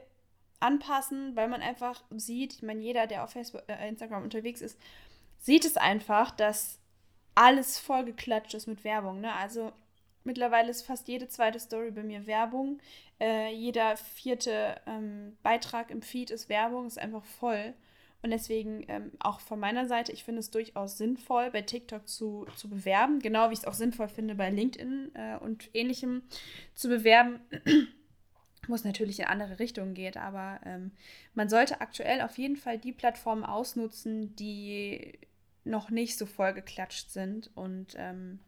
anpassen, 0.60 1.34
weil 1.34 1.48
man 1.48 1.62
einfach 1.62 2.04
sieht, 2.10 2.54
ich 2.54 2.62
meine, 2.62 2.80
jeder, 2.80 3.06
der 3.06 3.24
auf 3.24 3.30
Facebook, 3.30 3.62
äh, 3.66 3.88
Instagram 3.88 4.22
unterwegs 4.22 4.60
ist, 4.60 4.78
sieht 5.42 5.64
es 5.64 5.76
einfach, 5.76 6.30
dass 6.30 6.78
alles 7.34 7.78
vollgeklatscht 7.78 8.54
ist 8.54 8.68
mit 8.68 8.84
Werbung. 8.84 9.20
Ne? 9.20 9.34
Also 9.34 9.72
mittlerweile 10.24 10.70
ist 10.70 10.86
fast 10.86 11.08
jede 11.08 11.28
zweite 11.28 11.58
Story 11.58 11.90
bei 11.90 12.04
mir 12.04 12.26
Werbung. 12.26 12.78
Äh, 13.20 13.52
jeder 13.52 13.96
vierte 13.96 14.80
ähm, 14.86 15.36
Beitrag 15.42 15.90
im 15.90 16.00
Feed 16.00 16.30
ist 16.30 16.48
Werbung, 16.48 16.86
ist 16.86 16.98
einfach 16.98 17.24
voll. 17.24 17.74
Und 18.22 18.30
deswegen 18.30 18.84
ähm, 18.86 19.10
auch 19.18 19.40
von 19.40 19.58
meiner 19.58 19.88
Seite, 19.88 20.12
ich 20.12 20.22
finde 20.22 20.38
es 20.40 20.50
durchaus 20.52 20.96
sinnvoll, 20.96 21.50
bei 21.50 21.62
TikTok 21.62 22.06
zu, 22.06 22.46
zu 22.54 22.70
bewerben, 22.70 23.18
genau 23.18 23.48
wie 23.48 23.54
ich 23.54 23.60
es 23.60 23.64
auch 23.64 23.74
sinnvoll 23.74 24.08
finde, 24.08 24.36
bei 24.36 24.48
LinkedIn 24.48 25.10
äh, 25.14 25.36
und 25.38 25.70
ähnlichem 25.74 26.22
zu 26.74 26.88
bewerben. 26.88 27.40
wo 28.68 28.76
es 28.76 28.84
natürlich 28.84 29.18
in 29.18 29.24
andere 29.24 29.58
Richtungen 29.58 29.92
geht, 29.92 30.16
aber 30.16 30.60
ähm, 30.64 30.92
man 31.34 31.48
sollte 31.48 31.80
aktuell 31.80 32.20
auf 32.20 32.38
jeden 32.38 32.54
Fall 32.54 32.78
die 32.78 32.92
Plattformen 32.92 33.42
ausnutzen, 33.44 34.36
die 34.36 35.18
noch 35.64 35.90
nicht 35.90 36.18
so 36.18 36.26
vollgeklatscht 36.26 37.10
sind 37.10 37.50
und 37.54 37.94
ähm, 37.96 38.40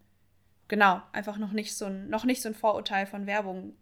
genau, 0.68 1.02
einfach 1.12 1.38
noch 1.38 1.52
nicht 1.52 1.76
so 1.76 1.86
ein, 1.86 2.08
noch 2.08 2.24
nicht 2.24 2.42
so 2.42 2.48
ein 2.48 2.54
Vorurteil 2.54 3.06
von 3.06 3.26
Werbung 3.26 3.76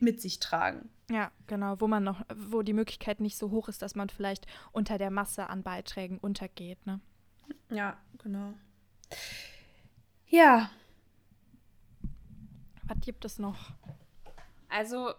mit 0.00 0.20
sich 0.20 0.38
tragen. 0.38 0.88
Ja, 1.10 1.30
genau, 1.46 1.80
wo 1.80 1.88
man 1.88 2.04
noch, 2.04 2.22
wo 2.34 2.62
die 2.62 2.74
Möglichkeit 2.74 3.20
nicht 3.20 3.38
so 3.38 3.50
hoch 3.50 3.68
ist, 3.68 3.80
dass 3.80 3.94
man 3.94 4.10
vielleicht 4.10 4.46
unter 4.72 4.98
der 4.98 5.10
Masse 5.10 5.48
an 5.48 5.62
Beiträgen 5.62 6.18
untergeht, 6.18 6.84
ne? 6.86 7.00
Ja, 7.70 7.96
genau. 8.18 8.52
Ja. 10.26 10.70
Was 12.86 13.00
gibt 13.00 13.24
es 13.24 13.38
noch? 13.38 13.72
Also, 14.68 15.14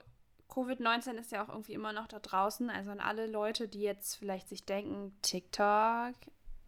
Covid-19 0.49 1.13
ist 1.13 1.31
ja 1.31 1.43
auch 1.43 1.49
irgendwie 1.49 1.73
immer 1.73 1.93
noch 1.93 2.07
da 2.07 2.19
draußen. 2.19 2.69
Also 2.69 2.91
an 2.91 2.99
alle 2.99 3.27
Leute, 3.27 3.67
die 3.67 3.81
jetzt 3.81 4.15
vielleicht 4.15 4.49
sich 4.49 4.65
denken, 4.65 5.15
TikTok, 5.21 6.13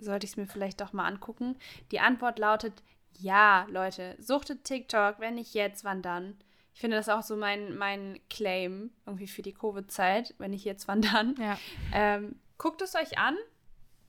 sollte 0.03 0.25
ich 0.25 0.31
es 0.31 0.37
mir 0.37 0.47
vielleicht 0.47 0.81
doch 0.81 0.93
mal 0.93 1.07
angucken. 1.07 1.57
Die 1.91 1.99
Antwort 1.99 2.39
lautet 2.39 2.83
ja, 3.19 3.67
Leute, 3.69 4.15
suchtet 4.19 4.63
TikTok, 4.63 5.19
wenn 5.19 5.35
nicht 5.35 5.53
jetzt, 5.53 5.83
wann 5.83 6.01
dann? 6.01 6.35
Ich 6.73 6.79
finde 6.79 6.97
das 6.97 7.09
auch 7.09 7.21
so 7.21 7.35
mein, 7.35 7.77
mein 7.77 8.19
Claim 8.29 8.91
irgendwie 9.05 9.27
für 9.27 9.41
die 9.41 9.53
Covid-Zeit, 9.53 10.35
wenn 10.37 10.51
nicht 10.51 10.65
jetzt, 10.65 10.87
wann 10.87 11.01
dann. 11.01 11.35
Ja. 11.37 11.57
Ähm, 11.93 12.39
guckt 12.57 12.81
es 12.81 12.95
euch 12.95 13.17
an. 13.17 13.37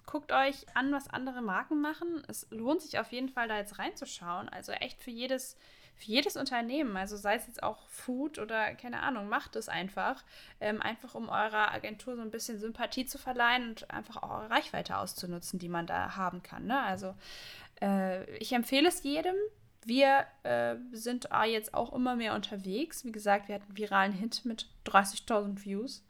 Guckt 0.06 0.32
euch 0.32 0.66
an, 0.74 0.92
was 0.92 1.08
andere 1.08 1.42
Marken 1.42 1.80
machen. 1.80 2.22
Es 2.28 2.46
lohnt 2.50 2.82
sich 2.82 2.98
auf 2.98 3.12
jeden 3.12 3.28
Fall, 3.28 3.48
da 3.48 3.56
jetzt 3.56 3.78
reinzuschauen. 3.78 4.48
Also 4.48 4.72
echt 4.72 5.02
für 5.02 5.10
jedes, 5.10 5.56
für 6.02 6.10
jedes 6.10 6.36
Unternehmen. 6.36 6.96
Also 6.96 7.16
sei 7.16 7.36
es 7.36 7.46
jetzt 7.46 7.62
auch 7.62 7.88
Food 7.88 8.38
oder 8.38 8.74
keine 8.74 9.02
Ahnung, 9.02 9.28
macht 9.28 9.56
es 9.56 9.68
einfach. 9.68 10.22
Ähm, 10.60 10.82
einfach 10.82 11.14
um 11.14 11.28
eurer 11.28 11.72
Agentur 11.72 12.16
so 12.16 12.22
ein 12.22 12.30
bisschen 12.30 12.58
Sympathie 12.58 13.06
zu 13.06 13.18
verleihen 13.18 13.70
und 13.70 13.90
einfach 13.90 14.22
auch 14.22 14.30
eure 14.30 14.50
Reichweite 14.50 14.98
auszunutzen, 14.98 15.58
die 15.58 15.68
man 15.68 15.86
da 15.86 16.16
haben 16.16 16.42
kann. 16.42 16.66
Ne? 16.66 16.80
Also 16.80 17.14
äh, 17.80 18.24
ich 18.36 18.52
empfehle 18.52 18.88
es 18.88 19.02
jedem. 19.02 19.36
Wir 19.84 20.26
äh, 20.44 20.76
sind 20.92 21.28
jetzt 21.46 21.74
auch 21.74 21.92
immer 21.92 22.14
mehr 22.14 22.34
unterwegs. 22.34 23.04
Wie 23.04 23.12
gesagt, 23.12 23.48
wir 23.48 23.56
hatten 23.56 23.66
einen 23.66 23.76
viralen 23.76 24.12
Hit 24.12 24.44
mit 24.44 24.68
30.000 24.86 25.64
Views. 25.64 26.04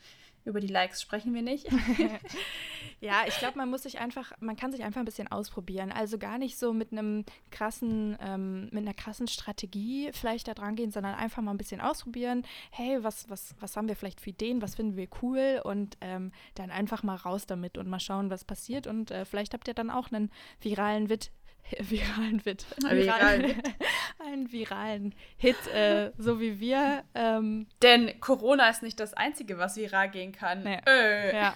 Über 0.45 0.61
die 0.61 0.67
Likes 0.67 1.01
sprechen 1.01 1.35
wir 1.35 1.43
nicht. 1.43 1.69
ja, 3.01 3.23
ich 3.27 3.37
glaube, 3.39 3.59
man 3.59 3.71
muss 3.71 3.85
sich 3.85 4.01
einfach, 4.01 4.33
man 4.41 4.57
kann 4.57 4.73
sich 4.73 4.83
einfach 4.83 5.01
ein 5.01 5.05
bisschen 5.05 5.31
ausprobieren. 5.31 5.93
Also 5.93 6.19
gar 6.19 6.39
nicht 6.39 6.59
so 6.59 6.73
mit 6.73 6.93
einem 6.93 7.25
krassen, 7.51 8.17
ähm, 8.21 8.65
mit 8.73 8.79
einer 8.79 8.95
krassen 8.95 9.29
Strategie 9.29 10.11
vielleicht 10.13 10.49
da 10.49 10.55
dran 10.55 10.77
gehen, 10.77 10.91
sondern 10.91 11.15
einfach 11.15 11.43
mal 11.43 11.53
ein 11.53 11.59
bisschen 11.59 11.81
ausprobieren. 11.81 12.45
Hey, 12.71 13.03
was, 13.03 13.29
was, 13.31 13.55
was 13.61 13.77
haben 13.77 13.89
wir 13.89 13.97
vielleicht 13.97 14.21
für 14.21 14.31
Ideen, 14.31 14.63
was 14.63 14.75
finden 14.75 14.97
wir 14.97 15.09
cool 15.23 15.61
und 15.65 15.97
ähm, 16.01 16.33
dann 16.55 16.71
einfach 16.71 17.03
mal 17.03 17.17
raus 17.17 17.47
damit 17.47 17.79
und 17.79 17.89
mal 17.89 18.01
schauen, 18.01 18.31
was 18.31 18.45
passiert. 18.45 18.87
Und 18.87 19.11
äh, 19.11 19.25
vielleicht 19.25 19.55
habt 19.55 19.69
ihr 19.69 19.75
dann 19.75 19.91
auch 19.91 20.11
einen 20.11 20.31
viralen 20.61 21.09
Wit 21.09 21.31
viralen 21.79 22.41
Hit. 22.41 22.67
Viralen 22.83 23.45
Hit. 23.45 23.75
Einen 24.25 24.53
viralen 24.53 25.15
Hit, 25.37 25.67
äh, 25.69 26.13
so 26.19 26.41
wie 26.41 26.61
wir. 26.61 27.05
Ähm. 27.15 27.67
Denn 27.83 28.21
Corona 28.21 28.69
ist 28.69 28.83
nicht 28.83 28.99
das 29.01 29.15
Einzige, 29.15 29.59
was 29.59 29.77
viral 29.77 30.11
gehen 30.11 30.33
kann. 30.33 30.63
Nee. 30.63 30.81
Äh. 30.87 31.37
Ja. 31.37 31.55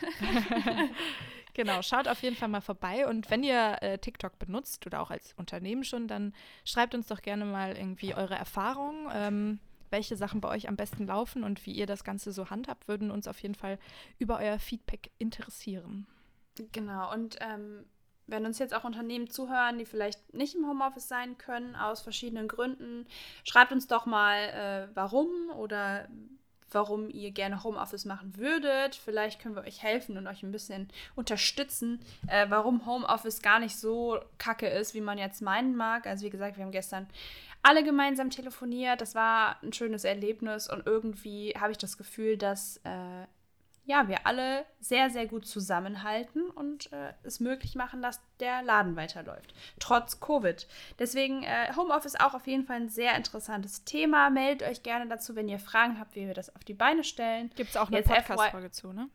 genau, 1.55 1.83
schaut 1.83 2.09
auf 2.09 2.23
jeden 2.23 2.37
Fall 2.37 2.49
mal 2.49 2.61
vorbei. 2.61 3.07
Und 3.07 3.31
wenn 3.31 3.43
ihr 3.43 3.79
äh, 3.81 3.99
TikTok 3.99 4.39
benutzt 4.39 4.87
oder 4.87 5.01
auch 5.01 5.11
als 5.11 5.33
Unternehmen 5.35 5.85
schon, 5.85 6.09
dann 6.09 6.35
schreibt 6.65 6.95
uns 6.95 7.07
doch 7.07 7.23
gerne 7.23 7.45
mal 7.45 7.77
irgendwie 7.77 8.15
eure 8.15 8.35
Erfahrungen. 8.35 9.09
Ähm, 9.13 9.61
welche 9.91 10.17
Sachen 10.17 10.41
bei 10.41 10.49
euch 10.49 10.69
am 10.69 10.77
besten 10.77 11.07
laufen 11.07 11.45
und 11.45 11.65
wie 11.65 11.73
ihr 11.73 11.87
das 11.87 12.05
Ganze 12.05 12.33
so 12.33 12.51
handhabt, 12.51 12.89
würden 12.89 13.11
uns 13.11 13.29
auf 13.29 13.39
jeden 13.41 13.55
Fall 13.55 13.79
über 14.19 14.39
euer 14.39 14.59
Feedback 14.59 15.11
interessieren. 15.19 16.07
Genau, 16.73 17.13
und 17.13 17.37
ähm, 17.41 17.85
wenn 18.27 18.47
uns 18.47 18.59
jetzt 18.59 18.75
auch 18.75 18.85
Unternehmen 18.85 19.31
zuhören, 19.31 19.79
die 19.79 19.87
vielleicht 19.87 20.35
nicht 20.35 20.55
im 20.55 20.67
Homeoffice 20.67 21.09
sein 21.09 21.39
können, 21.39 21.77
aus 21.77 22.01
verschiedenen 22.01 22.49
Gründen, 22.49 23.07
schreibt 23.45 23.73
uns 23.73 23.87
doch 23.87 24.07
mal, 24.07 24.37
äh, 24.37 24.89
warum 24.95 25.29
oder 25.57 26.09
warum 26.71 27.09
ihr 27.11 27.31
gerne 27.31 27.63
Homeoffice 27.63 28.05
machen 28.05 28.37
würdet. 28.37 28.97
Vielleicht 28.97 29.41
können 29.41 29.55
wir 29.55 29.63
euch 29.63 29.83
helfen 29.83 30.19
und 30.19 30.27
euch 30.27 30.43
ein 30.43 30.53
bisschen 30.53 30.89
unterstützen, 31.15 32.01
äh, 32.27 32.47
warum 32.49 32.87
Homeoffice 32.87 33.41
gar 33.41 33.61
nicht 33.61 33.79
so 33.79 34.19
kacke 34.39 34.69
ist, 34.69 34.95
wie 34.95 35.01
man 35.01 35.19
jetzt 35.19 35.43
meinen 35.43 35.77
mag. 35.77 36.07
Also 36.07 36.27
wie 36.27 36.31
gesagt, 36.31 36.57
wir 36.57 36.65
haben 36.65 36.73
gestern 36.73 37.07
alle 37.63 37.85
gemeinsam 37.85 38.31
telefoniert. 38.31 39.01
Das 39.01 39.15
war 39.15 39.63
ein 39.63 39.73
schönes 39.73 40.05
Erlebnis 40.05 40.69
und 40.69 40.87
irgendwie 40.87 41.55
habe 41.59 41.73
ich 41.73 41.79
das 41.79 41.97
Gefühl, 41.97 42.37
dass 42.37 42.79
äh, 42.85 43.27
ja, 43.87 44.09
wir 44.09 44.27
alle 44.27 44.67
sehr, 44.81 45.11
sehr 45.11 45.27
gut 45.27 45.47
zusammenhalten 45.47 46.51
und 46.51 46.93
äh, 46.93 47.13
es 47.23 47.39
möglich 47.39 47.77
machen, 47.77 48.03
dass 48.03 48.21
der 48.41 48.63
Laden 48.63 48.97
weiterläuft. 48.97 49.55
Trotz 49.79 50.21
Covid. 50.21 50.67
Deswegen 50.99 51.45
äh, 51.45 51.73
Homeoffice 51.77 52.17
auch 52.17 52.35
auf 52.35 52.49
jeden 52.49 52.65
Fall 52.65 52.77
ein 52.77 52.89
sehr 52.89 53.17
interessantes 53.17 53.85
Thema. 53.85 54.29
Meldet 54.29 54.69
euch 54.69 54.83
gerne 54.83 55.07
dazu, 55.07 55.37
wenn 55.37 55.49
ihr 55.49 55.61
Fragen 55.61 56.01
habt, 56.01 56.17
wie 56.17 56.27
wir 56.27 56.35
das 56.35 56.55
auf 56.55 56.65
die 56.65 56.75
Beine 56.75 57.05
stellen. 57.05 57.51
Gibt 57.55 57.71
es 57.71 57.77
auch 57.77 57.89
eine 57.89 58.03
Podcast-Folge 58.03 58.73
zu, 58.73 58.93
ne? 58.93 59.09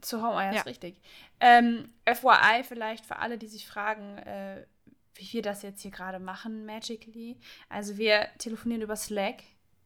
Zu 0.00 0.20
Home, 0.20 0.42
ja, 0.42 0.50
ist 0.50 0.66
richtig. 0.66 1.00
Ähm, 1.38 1.94
FYI 2.04 2.64
vielleicht 2.64 3.06
für 3.06 3.20
alle, 3.20 3.38
die 3.38 3.46
sich 3.46 3.68
fragen, 3.68 4.18
äh, 4.18 4.66
wie 5.14 5.32
wir 5.34 5.42
das 5.42 5.62
jetzt 5.62 5.80
hier 5.80 5.92
gerade 5.92 6.18
machen, 6.18 6.66
Magically. 6.66 7.38
Also 7.68 7.98
wir 7.98 8.26
telefonieren 8.38 8.82
über 8.82 8.96
Slack 8.96 9.44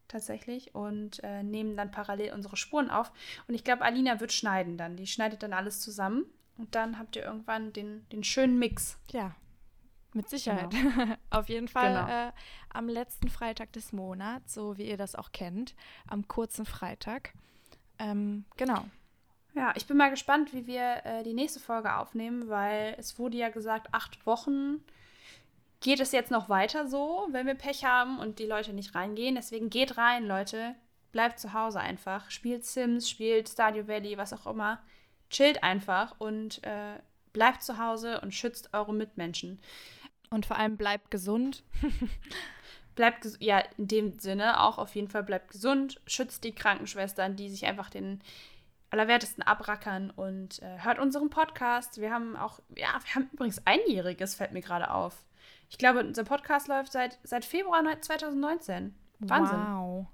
tatsächlich 0.09 0.75
und 0.75 1.23
äh, 1.23 1.42
nehmen 1.42 1.77
dann 1.77 1.90
parallel 1.90 2.33
unsere 2.33 2.57
Spuren 2.57 2.90
auf. 2.90 3.12
Und 3.49 3.55
ich 3.55 3.64
glaube, 3.64 3.83
Alina 3.83 4.21
wird 4.21 4.33
schneiden 4.33 4.77
dann. 4.77 4.97
Die 4.97 5.07
schneidet 5.07 5.42
dann 5.42 5.53
alles 5.53 5.81
zusammen 5.81 6.25
und 6.59 6.75
dann 6.75 6.99
habt 6.99 7.16
ihr 7.16 7.25
irgendwann 7.25 7.73
den, 7.73 8.09
den 8.11 8.25
schönen 8.25 8.59
Mix. 8.59 8.99
Ja, 9.11 9.35
mit 10.16 10.29
Sicherheit. 10.29 10.71
Genau. 10.71 11.14
Auf 11.31 11.49
jeden 11.49 11.69
Fall 11.69 11.95
genau. 11.95 12.29
äh, 12.29 12.33
am 12.71 12.88
letzten 12.88 13.29
Freitag 13.29 13.73
des 13.73 13.92
Monats, 13.92 14.55
so 14.55 14.77
wie 14.79 14.88
ihr 14.88 14.97
das 14.97 15.14
auch 15.14 15.33
kennt, 15.33 15.75
am 16.09 16.27
kurzen 16.27 16.66
Freitag. 16.66 17.35
Ähm, 17.99 18.45
genau. 18.57 18.85
Ja, 19.55 19.73
ich 19.75 19.87
bin 19.87 19.97
mal 19.97 20.11
gespannt, 20.11 20.53
wie 20.53 20.66
wir 20.66 21.05
äh, 21.05 21.23
die 21.23 21.33
nächste 21.33 21.61
Folge 21.61 21.97
aufnehmen, 21.97 22.49
weil 22.49 22.95
es 22.99 23.19
wurde 23.19 23.38
ja 23.38 23.49
gesagt, 23.49 23.88
acht 23.92 24.27
Wochen 24.27 24.83
geht 25.87 26.01
es 26.01 26.11
jetzt 26.11 26.33
noch 26.33 26.49
weiter 26.49 26.88
so, 26.88 27.29
wenn 27.31 27.46
wir 27.46 27.55
Pech 27.55 27.85
haben 27.85 28.18
und 28.18 28.40
die 28.40 28.46
Leute 28.46 28.72
nicht 28.72 28.96
reingehen. 28.96 29.37
Deswegen 29.37 29.70
geht 29.70 29.96
rein, 29.96 30.27
Leute. 30.27 30.75
Bleibt 31.12 31.38
zu 31.38 31.53
Hause 31.53 31.79
einfach. 31.79 32.29
Spielt 32.29 32.64
Sims, 32.64 33.09
spielt 33.09 33.49
Stardew 33.49 33.87
Valley, 33.87 34.18
was 34.18 34.33
auch 34.33 34.49
immer. 34.49 34.83
Chillt 35.31 35.62
einfach 35.62 36.16
und 36.18 36.61
äh, 36.64 36.99
bleibt 37.33 37.62
zu 37.62 37.79
Hause 37.79 38.20
und 38.20 38.35
schützt 38.35 38.75
eure 38.75 38.92
Mitmenschen. 38.92 39.61
Und 40.29 40.44
vor 40.44 40.59
allem 40.59 40.77
bleibt 40.77 41.12
gesund. 41.12 41.62
bleibt, 42.96 43.25
ja, 43.38 43.62
in 43.79 43.87
dem 43.87 44.18
Sinne 44.18 44.62
auch 44.62 44.79
auf 44.79 44.92
jeden 44.96 45.09
Fall 45.09 45.22
bleibt 45.22 45.53
gesund. 45.53 46.01
Schützt 46.09 46.42
die 46.42 46.53
Krankenschwestern, 46.53 47.37
die 47.37 47.49
sich 47.49 47.64
einfach 47.64 47.90
den 47.90 48.20
Allerwertesten 48.90 49.44
abrackern 49.44 50.11
und 50.11 50.61
äh, 50.62 50.79
hört 50.83 50.99
unseren 50.99 51.31
Podcast. 51.31 52.01
Wir 52.01 52.11
haben 52.11 52.37
auch, 52.37 52.59
ja, 52.70 52.88
wir 53.05 53.14
haben 53.14 53.31
übrigens 53.33 53.64
Einjähriges, 53.64 54.35
fällt 54.35 54.51
mir 54.51 54.62
gerade 54.62 54.90
auf. 54.90 55.22
Ich 55.68 55.79
glaube, 55.79 56.00
unser 56.00 56.24
Podcast 56.24 56.68
läuft 56.68 56.92
seit, 56.92 57.18
seit 57.22 57.44
Februar 57.44 57.83
2019. 58.00 58.94
Wahnsinn. 59.18 59.59
Wow. 59.59 60.07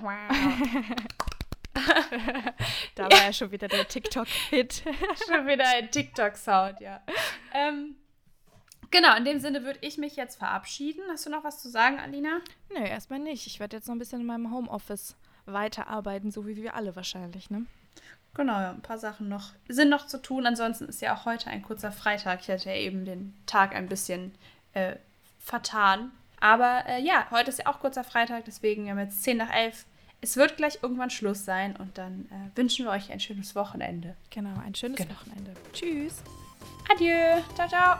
wow. 0.00 0.14
da 2.94 3.04
war 3.04 3.24
ja 3.26 3.32
schon 3.32 3.50
wieder 3.50 3.68
der 3.68 3.86
TikTok-Hit. 3.86 4.84
schon 5.28 5.46
wieder 5.46 5.68
ein 5.68 5.90
TikTok-Sound, 5.90 6.80
ja. 6.80 7.02
Ähm, 7.52 7.96
genau, 8.90 9.16
in 9.16 9.24
dem 9.24 9.40
Sinne 9.40 9.64
würde 9.64 9.80
ich 9.82 9.98
mich 9.98 10.16
jetzt 10.16 10.36
verabschieden. 10.36 11.02
Hast 11.10 11.26
du 11.26 11.30
noch 11.30 11.44
was 11.44 11.60
zu 11.60 11.68
sagen, 11.68 11.98
Alina? 11.98 12.40
Nö, 12.70 12.84
erstmal 12.84 13.18
nicht. 13.18 13.46
Ich 13.46 13.60
werde 13.60 13.76
jetzt 13.76 13.88
noch 13.88 13.94
ein 13.94 13.98
bisschen 13.98 14.20
in 14.20 14.26
meinem 14.26 14.52
Homeoffice 14.52 15.16
weiterarbeiten, 15.46 16.30
so 16.30 16.46
wie 16.46 16.56
wir 16.56 16.74
alle 16.74 16.96
wahrscheinlich, 16.96 17.50
ne? 17.50 17.66
Genau, 18.34 18.54
ja, 18.54 18.70
ein 18.70 18.82
paar 18.82 18.98
Sachen 18.98 19.28
noch 19.28 19.52
sind 19.68 19.90
noch 19.90 20.06
zu 20.06 20.20
tun. 20.20 20.46
Ansonsten 20.46 20.86
ist 20.86 21.00
ja 21.00 21.14
auch 21.14 21.24
heute 21.24 21.50
ein 21.50 21.62
kurzer 21.62 21.92
Freitag. 21.92 22.40
Ich 22.40 22.50
hatte 22.50 22.68
ja 22.68 22.76
eben 22.76 23.04
den 23.04 23.34
Tag 23.46 23.74
ein 23.74 23.88
bisschen 23.88 24.34
äh, 24.74 24.96
vertan. 25.40 26.12
Aber 26.40 26.84
äh, 26.86 27.02
ja, 27.02 27.26
heute 27.30 27.50
ist 27.50 27.60
ja 27.60 27.66
auch 27.66 27.80
kurzer 27.80 28.04
Freitag, 28.04 28.44
deswegen 28.44 28.88
haben 28.88 28.98
wir 28.98 29.04
jetzt 29.04 29.22
10 29.22 29.38
nach 29.38 29.52
11. 29.52 29.86
Es 30.20 30.36
wird 30.36 30.56
gleich 30.56 30.78
irgendwann 30.82 31.10
Schluss 31.10 31.44
sein 31.44 31.76
und 31.76 31.98
dann 31.98 32.28
äh, 32.30 32.56
wünschen 32.56 32.86
wir 32.86 32.92
euch 32.92 33.12
ein 33.12 33.20
schönes 33.20 33.54
Wochenende. 33.54 34.16
Genau, 34.30 34.58
ein 34.64 34.74
schönes 34.74 34.98
genau. 34.98 35.14
Wochenende. 35.14 35.52
Tschüss. 35.72 36.22
Adieu. 36.90 37.42
Ciao, 37.54 37.68
ciao. 37.68 37.98